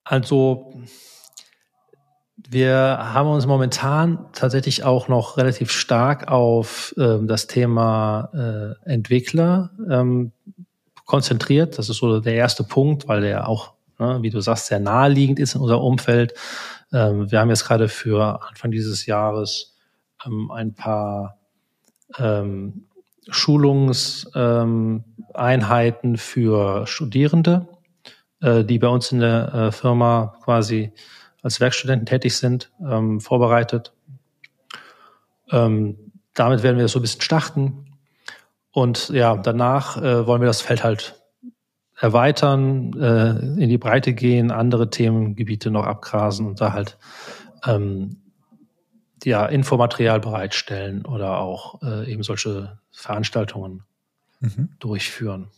[0.04, 0.78] Also
[2.46, 9.70] wir haben uns momentan tatsächlich auch noch relativ stark auf ähm, das Thema äh, Entwickler
[9.90, 10.32] ähm,
[11.06, 11.78] konzentriert.
[11.78, 15.38] Das ist so der erste Punkt, weil der auch, ne, wie du sagst, sehr naheliegend
[15.38, 16.34] ist in unserem Umfeld.
[16.92, 19.76] Ähm, wir haben jetzt gerade für Anfang dieses Jahres
[20.24, 21.38] ähm, ein paar
[22.18, 22.86] ähm,
[23.28, 27.68] Schulungseinheiten ähm, für Studierende,
[28.40, 30.92] äh, die bei uns in der äh, Firma quasi
[31.42, 33.92] als Werkstudenten tätig sind, ähm, vorbereitet.
[35.50, 37.98] Ähm, damit werden wir so ein bisschen starten.
[38.70, 41.14] Und ja, danach äh, wollen wir das Feld halt
[41.96, 46.98] erweitern, äh, in die Breite gehen, andere Themengebiete noch abgrasen und da halt
[47.64, 48.18] ähm,
[49.24, 53.82] ja, Infomaterial bereitstellen oder auch äh, eben solche Veranstaltungen
[54.40, 54.70] mhm.
[54.78, 55.48] durchführen.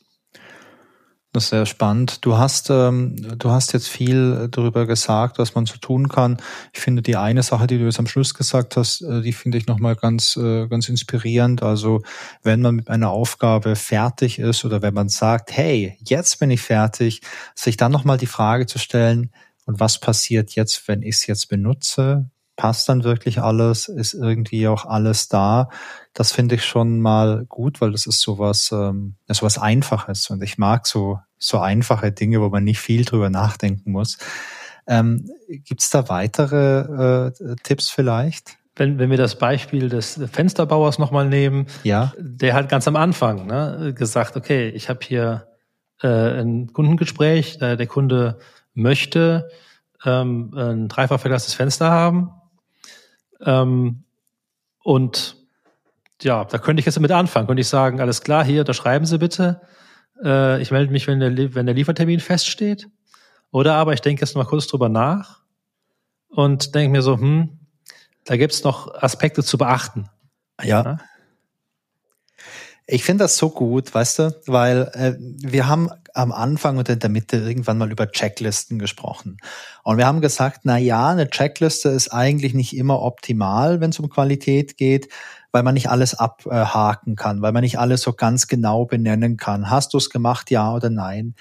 [1.32, 2.24] Das ist sehr spannend.
[2.24, 6.38] Du hast, ähm, du hast jetzt viel darüber gesagt, was man so tun kann.
[6.72, 9.58] Ich finde die eine Sache, die du jetzt am Schluss gesagt hast, äh, die finde
[9.58, 11.62] ich nochmal ganz, äh, ganz inspirierend.
[11.62, 12.00] Also
[12.42, 16.62] wenn man mit einer Aufgabe fertig ist oder wenn man sagt, hey, jetzt bin ich
[16.62, 17.20] fertig,
[17.54, 19.30] sich dann nochmal die Frage zu stellen,
[19.68, 22.30] und was passiert jetzt, wenn ich es jetzt benutze?
[22.58, 25.70] Passt dann wirklich alles, ist irgendwie auch alles da.
[26.12, 30.58] Das finde ich schon mal gut, weil das ist sowas, ähm, sowas Einfaches und ich
[30.58, 34.18] mag so so einfache Dinge, wo man nicht viel drüber nachdenken muss.
[34.88, 38.58] Ähm, Gibt es da weitere äh, Tipps vielleicht?
[38.74, 42.12] Wenn, wenn wir das Beispiel des Fensterbauers nochmal nehmen, ja.
[42.18, 45.46] der hat ganz am Anfang ne, gesagt, okay, ich habe hier
[46.02, 48.38] äh, ein Kundengespräch, äh, der Kunde
[48.74, 49.48] möchte
[50.04, 52.32] ähm, ein dreifach verglastes Fenster haben
[53.44, 54.04] ähm,
[54.82, 55.36] und
[56.22, 57.46] ja, da könnte ich jetzt damit anfangen.
[57.46, 59.60] Könnte ich sagen, alles klar, hier, da schreiben Sie bitte.
[60.22, 62.88] Äh, ich melde mich, wenn der, wenn der Liefertermin feststeht.
[63.50, 65.40] Oder aber ich denke jetzt mal kurz drüber nach
[66.28, 67.58] und denke mir so, hm,
[68.24, 70.08] da gibt's noch Aspekte zu beachten.
[70.62, 70.82] Ja.
[70.82, 70.98] ja?
[72.86, 76.98] Ich finde das so gut, weißt du, weil äh, wir haben am Anfang und in
[76.98, 79.36] der Mitte irgendwann mal über Checklisten gesprochen.
[79.84, 84.00] Und wir haben gesagt, na ja, eine Checkliste ist eigentlich nicht immer optimal, wenn es
[84.00, 85.08] um Qualität geht,
[85.52, 89.70] weil man nicht alles abhaken kann, weil man nicht alles so ganz genau benennen kann.
[89.70, 91.36] Hast du es gemacht, ja oder nein?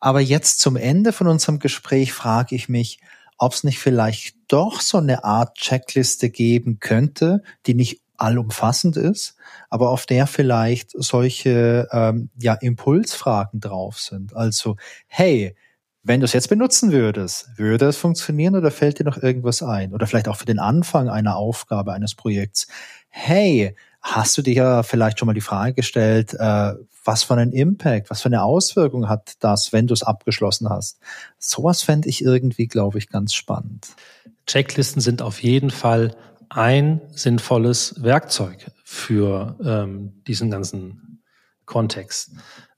[0.00, 3.00] Aber jetzt zum Ende von unserem Gespräch frage ich mich,
[3.36, 9.36] ob es nicht vielleicht doch so eine Art Checkliste geben könnte, die nicht allumfassend ist,
[9.70, 14.34] aber auf der vielleicht solche ähm, ja, Impulsfragen drauf sind.
[14.34, 15.54] Also, hey,
[16.02, 19.92] wenn du es jetzt benutzen würdest, würde es funktionieren oder fällt dir noch irgendwas ein?
[19.92, 22.68] Oder vielleicht auch für den Anfang einer Aufgabe, eines Projekts.
[23.08, 27.52] Hey, hast du dir ja vielleicht schon mal die Frage gestellt, äh, was für einen
[27.52, 31.00] Impact, was für eine Auswirkung hat das, wenn du es abgeschlossen hast?
[31.38, 33.88] Sowas fände ich irgendwie, glaube ich, ganz spannend.
[34.46, 36.14] Checklisten sind auf jeden Fall
[36.48, 41.22] ein sinnvolles Werkzeug für ähm, diesen ganzen
[41.64, 42.32] Kontext.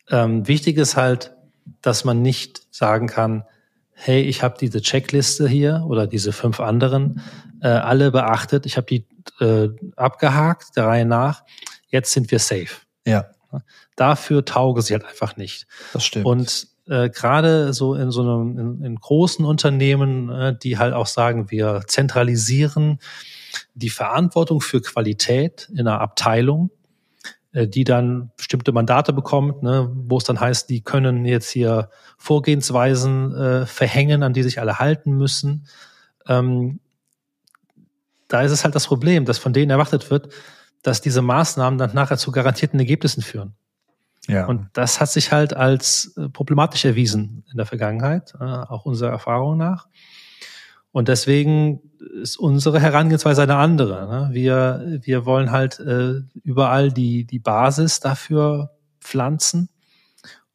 [0.08, 1.34] Ähm, wichtig ist halt,
[1.82, 3.44] dass man nicht sagen kann,
[3.92, 7.20] hey, ich habe diese Checkliste hier oder diese fünf anderen
[7.60, 9.06] äh, alle beachtet, ich habe die
[9.40, 11.42] äh, abgehakt der Reihe nach,
[11.88, 12.76] jetzt sind wir safe.
[13.06, 13.26] Ja.
[13.96, 15.66] Dafür tauge sie halt einfach nicht.
[15.92, 16.26] Das stimmt.
[16.26, 21.06] Und äh, gerade so in so einem in, in großen Unternehmen, äh, die halt auch
[21.06, 22.98] sagen, wir zentralisieren
[23.74, 26.70] die Verantwortung für Qualität in einer Abteilung,
[27.52, 31.90] äh, die dann bestimmte Mandate bekommt, ne, wo es dann heißt, die können jetzt hier
[32.16, 35.66] Vorgehensweisen äh, verhängen, an die sich alle halten müssen.
[36.26, 36.80] Ähm,
[38.28, 40.32] da ist es halt das Problem, dass von denen erwartet wird,
[40.82, 43.54] dass diese Maßnahmen dann nachher zu garantierten Ergebnissen führen.
[44.28, 44.46] Ja.
[44.46, 49.10] Und das hat sich halt als äh, problematisch erwiesen in der Vergangenheit, äh, auch unserer
[49.10, 49.88] Erfahrung nach.
[50.92, 51.80] Und deswegen
[52.22, 54.08] ist unsere Herangehensweise eine andere.
[54.08, 54.28] Ne?
[54.32, 58.70] Wir, wir wollen halt äh, überall die, die Basis dafür
[59.00, 59.68] pflanzen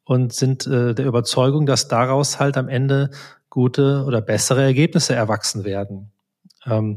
[0.04, 3.10] und sind äh, der Überzeugung, dass daraus halt am Ende
[3.48, 6.10] gute oder bessere Ergebnisse erwachsen werden.
[6.66, 6.96] Ähm,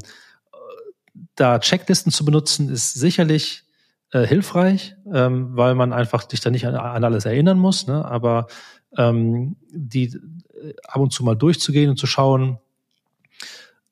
[1.34, 3.64] da Checklisten zu benutzen, ist sicherlich
[4.10, 8.04] äh, hilfreich, ähm, weil man einfach sich da nicht an, an alles erinnern muss, ne?
[8.04, 8.48] aber
[8.96, 12.58] ähm, die äh, ab und zu mal durchzugehen und zu schauen,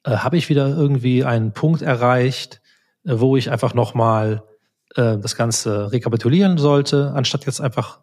[0.07, 2.63] äh, habe ich wieder irgendwie einen Punkt erreicht,
[3.05, 4.43] äh, wo ich einfach nochmal
[4.95, 8.01] äh, das Ganze rekapitulieren sollte, anstatt jetzt einfach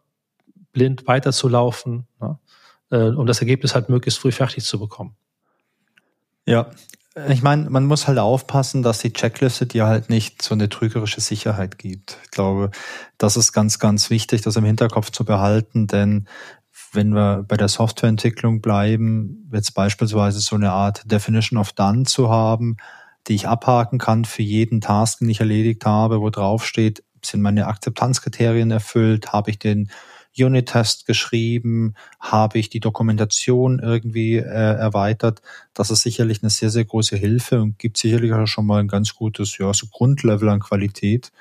[0.74, 2.38] blind weiterzulaufen, ne?
[2.92, 5.16] äh, um das Ergebnis halt möglichst früh fertig zu bekommen.
[6.46, 6.72] Ja,
[7.30, 11.22] ich meine, man muss halt aufpassen, dass die Checkliste dir halt nicht so eine trügerische
[11.22, 12.18] Sicherheit gibt.
[12.24, 12.72] Ich glaube,
[13.20, 16.28] das ist ganz, ganz wichtig, das im Hinterkopf zu behalten, denn
[16.94, 22.30] wenn wir bei der Softwareentwicklung bleiben, jetzt beispielsweise so eine Art Definition of Done zu
[22.30, 22.78] haben,
[23.28, 27.42] die ich abhaken kann für jeden Task, den ich erledigt habe, wo drauf steht, sind
[27.42, 29.90] meine Akzeptanzkriterien erfüllt, habe ich den
[30.38, 35.42] Unit-Test geschrieben, habe ich die Dokumentation irgendwie äh, erweitert.
[35.74, 38.88] Das ist sicherlich eine sehr, sehr große Hilfe und gibt sicherlich auch schon mal ein
[38.88, 41.32] ganz gutes, ja, so Grundlevel an Qualität.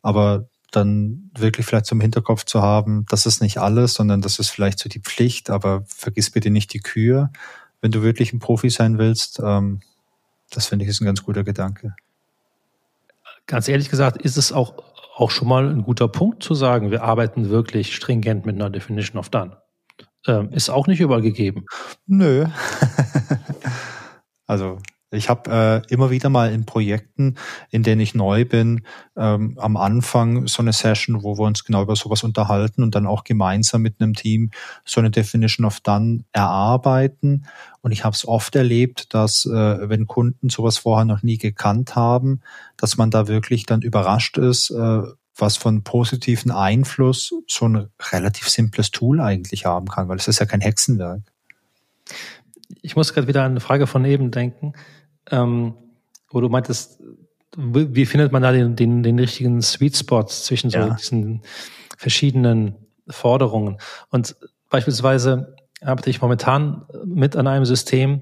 [0.00, 4.50] Aber dann wirklich vielleicht zum Hinterkopf zu haben, das ist nicht alles, sondern das ist
[4.50, 7.30] vielleicht so die Pflicht, aber vergiss bitte nicht die Kühe,
[7.80, 9.40] wenn du wirklich ein Profi sein willst.
[9.42, 9.80] Ähm,
[10.50, 11.94] das finde ich ist ein ganz guter Gedanke.
[13.46, 14.74] Ganz ehrlich gesagt, ist es auch
[15.16, 19.18] auch schon mal ein guter Punkt zu sagen, wir arbeiten wirklich stringent mit einer Definition
[19.18, 19.56] of Done.
[20.26, 21.64] Ähm, ist auch nicht überall gegeben.
[22.06, 22.46] Nö.
[24.46, 24.78] also
[25.10, 27.36] ich habe äh, immer wieder mal in Projekten,
[27.70, 28.84] in denen ich neu bin,
[29.16, 33.06] ähm, am Anfang so eine Session, wo wir uns genau über sowas unterhalten und dann
[33.06, 34.50] auch gemeinsam mit einem Team
[34.84, 37.46] so eine Definition of Done erarbeiten.
[37.82, 41.94] Und ich habe es oft erlebt, dass äh, wenn Kunden sowas vorher noch nie gekannt
[41.94, 42.40] haben,
[42.76, 45.02] dass man da wirklich dann überrascht ist, äh,
[45.36, 50.40] was von positiven Einfluss so ein relativ simples Tool eigentlich haben kann, weil es ist
[50.40, 51.20] ja kein Hexenwerk.
[52.82, 54.74] Ich muss gerade wieder an eine Frage von eben denken
[55.30, 55.74] ähm,
[56.30, 57.00] wo du meintest,
[57.56, 60.94] wie findet man da den, den, den richtigen Sweet Spot zwischen so ja.
[60.94, 61.42] diesen
[61.96, 62.74] verschiedenen
[63.08, 63.78] Forderungen?
[64.10, 64.36] Und
[64.68, 68.20] beispielsweise arbeite ich momentan mit an einem System,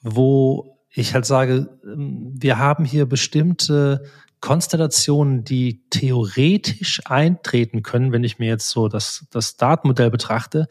[0.00, 4.04] wo ich halt sage, wir haben hier bestimmte
[4.40, 10.66] Konstellationen, die theoretisch eintreten können, wenn ich mir jetzt so das, das Datenmodell betrachte,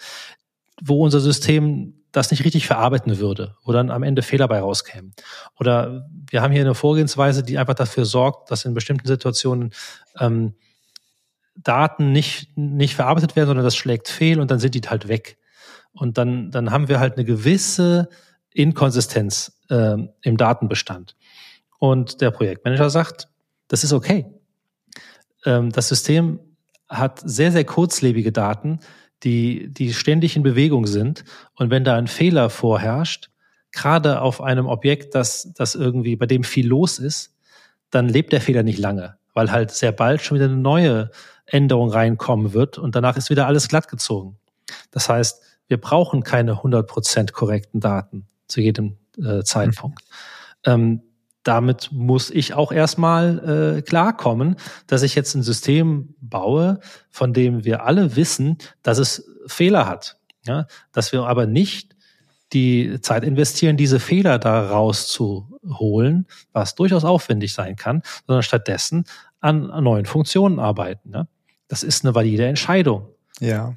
[0.81, 5.13] wo unser System das nicht richtig verarbeiten würde, wo dann am Ende Fehler bei rauskämen.
[5.59, 9.73] Oder wir haben hier eine Vorgehensweise, die einfach dafür sorgt, dass in bestimmten Situationen
[10.19, 10.53] ähm,
[11.55, 15.37] Daten nicht, nicht verarbeitet werden, sondern das schlägt fehl und dann sind die halt weg.
[15.91, 18.09] Und dann, dann haben wir halt eine gewisse
[18.53, 21.15] Inkonsistenz äh, im Datenbestand.
[21.79, 23.27] Und der Projektmanager sagt,
[23.67, 24.25] das ist okay.
[25.45, 26.39] Ähm, das System
[26.87, 28.79] hat sehr, sehr kurzlebige Daten,
[29.23, 31.23] die, die ständig in Bewegung sind.
[31.55, 33.29] Und wenn da ein Fehler vorherrscht,
[33.71, 37.35] gerade auf einem Objekt, das, das irgendwie, bei dem viel los ist,
[37.89, 41.11] dann lebt der Fehler nicht lange, weil halt sehr bald schon wieder eine neue
[41.45, 44.37] Änderung reinkommen wird und danach ist wieder alles glatt gezogen.
[44.91, 50.03] Das heißt, wir brauchen keine 100% korrekten Daten zu jedem äh, Zeitpunkt.
[50.65, 50.71] Mhm.
[50.71, 51.01] Ähm,
[51.47, 56.79] damit muss ich auch erstmal äh, klarkommen, dass ich jetzt ein System baue,
[57.09, 60.17] von dem wir alle wissen, dass es Fehler hat.
[60.45, 60.67] Ja?
[60.91, 61.95] Dass wir aber nicht
[62.53, 69.05] die Zeit investieren, diese Fehler da rauszuholen, was durchaus aufwendig sein kann, sondern stattdessen
[69.39, 71.11] an, an neuen Funktionen arbeiten.
[71.13, 71.27] Ja?
[71.67, 73.07] Das ist eine valide Entscheidung.
[73.39, 73.75] Ja.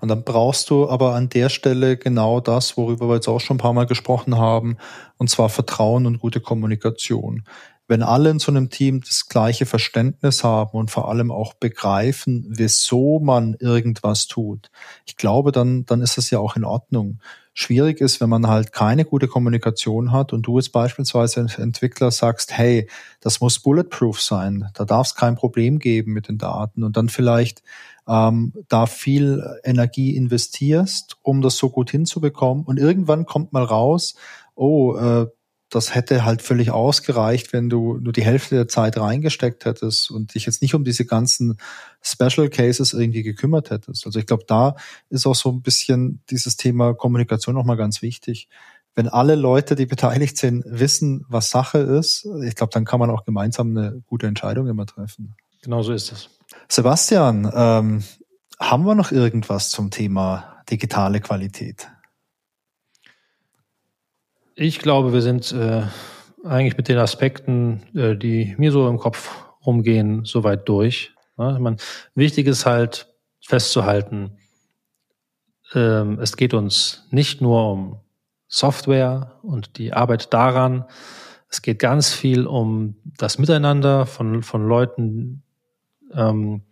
[0.00, 3.56] Und dann brauchst du aber an der Stelle genau das, worüber wir jetzt auch schon
[3.56, 4.76] ein paar Mal gesprochen haben,
[5.16, 7.44] und zwar Vertrauen und gute Kommunikation.
[7.90, 12.46] Wenn alle in so einem Team das gleiche Verständnis haben und vor allem auch begreifen,
[12.50, 14.70] wieso man irgendwas tut,
[15.06, 17.18] ich glaube, dann, dann ist das ja auch in Ordnung.
[17.54, 22.10] Schwierig ist, wenn man halt keine gute Kommunikation hat und du jetzt beispielsweise als Entwickler
[22.10, 22.88] sagst, hey,
[23.20, 27.08] das muss bulletproof sein, da darf es kein Problem geben mit den Daten und dann
[27.08, 27.62] vielleicht
[28.08, 32.64] ähm, da viel Energie investierst, um das so gut hinzubekommen.
[32.64, 34.14] Und irgendwann kommt mal raus,
[34.54, 35.26] oh, äh,
[35.70, 40.34] das hätte halt völlig ausgereicht, wenn du nur die Hälfte der Zeit reingesteckt hättest und
[40.34, 41.58] dich jetzt nicht um diese ganzen
[42.00, 44.06] Special Cases irgendwie gekümmert hättest.
[44.06, 44.76] Also ich glaube, da
[45.10, 48.48] ist auch so ein bisschen dieses Thema Kommunikation nochmal ganz wichtig.
[48.94, 53.10] Wenn alle Leute, die beteiligt sind, wissen, was Sache ist, ich glaube, dann kann man
[53.10, 55.36] auch gemeinsam eine gute Entscheidung immer treffen.
[55.62, 56.37] Genau so ist es.
[56.70, 58.04] Sebastian, ähm,
[58.60, 61.88] haben wir noch irgendwas zum Thema digitale Qualität?
[64.54, 65.82] Ich glaube, wir sind äh,
[66.44, 69.30] eigentlich mit den Aspekten, äh, die mir so im Kopf
[69.64, 71.14] rumgehen, soweit durch.
[71.38, 71.76] Ja, meine,
[72.14, 73.06] wichtig ist halt
[73.40, 74.36] festzuhalten,
[75.74, 78.00] ähm, es geht uns nicht nur um
[78.46, 80.84] Software und die Arbeit daran.
[81.50, 85.42] Es geht ganz viel um das Miteinander von, von Leuten,
[86.14, 86.62] ähm,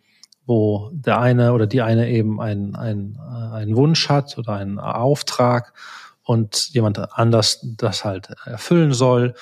[0.47, 5.75] wo der eine oder die eine eben einen, einen Wunsch hat oder einen Auftrag
[6.23, 9.35] und jemand anders das halt erfüllen soll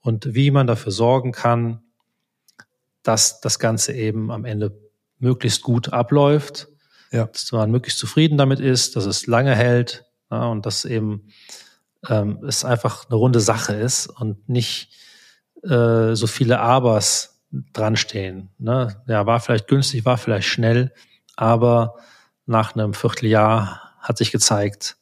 [0.00, 1.82] und wie man dafür sorgen kann,
[3.02, 4.78] dass das Ganze eben am Ende
[5.18, 6.68] möglichst gut abläuft,
[7.10, 7.26] ja.
[7.26, 11.28] dass man möglichst zufrieden damit ist, dass es lange hält ja, und dass eben
[12.08, 14.90] ähm, es einfach eine runde Sache ist und nicht
[15.62, 18.50] äh, so viele Abers dran stehen.
[18.58, 19.02] Ne?
[19.06, 20.92] Ja, war vielleicht günstig, war vielleicht schnell,
[21.36, 21.96] aber
[22.46, 24.96] nach einem Vierteljahr hat sich gezeigt,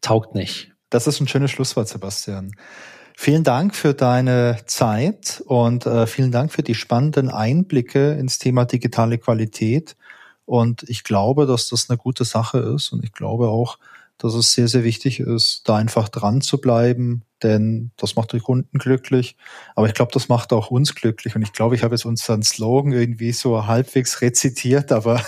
[0.00, 0.72] taugt nicht.
[0.90, 2.52] Das ist ein schönes Schlusswort, Sebastian.
[3.16, 8.64] Vielen Dank für deine Zeit und äh, vielen Dank für die spannenden Einblicke ins Thema
[8.64, 9.96] digitale Qualität.
[10.44, 12.92] Und ich glaube, dass das eine gute Sache ist.
[12.92, 13.78] Und ich glaube auch,
[14.22, 18.40] dass es sehr, sehr wichtig ist, da einfach dran zu bleiben, denn das macht die
[18.40, 19.36] Kunden glücklich.
[19.74, 21.34] Aber ich glaube, das macht auch uns glücklich.
[21.34, 25.20] Und ich glaube, ich habe jetzt unseren Slogan irgendwie so halbwegs rezitiert, aber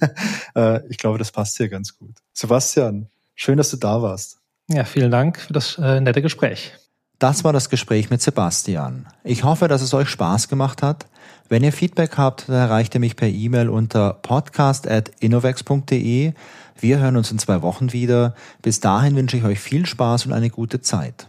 [0.56, 2.16] äh, ich glaube, das passt hier ganz gut.
[2.32, 4.38] Sebastian, schön, dass du da warst.
[4.68, 6.72] Ja, vielen Dank für das äh, nette Gespräch.
[7.18, 9.06] Das war das Gespräch mit Sebastian.
[9.22, 11.06] Ich hoffe, dass es euch Spaß gemacht hat.
[11.48, 16.32] Wenn ihr Feedback habt, dann erreicht ihr mich per E-Mail unter podcast.innovex.de.
[16.82, 18.34] Wir hören uns in zwei Wochen wieder.
[18.60, 21.28] Bis dahin wünsche ich euch viel Spaß und eine gute Zeit.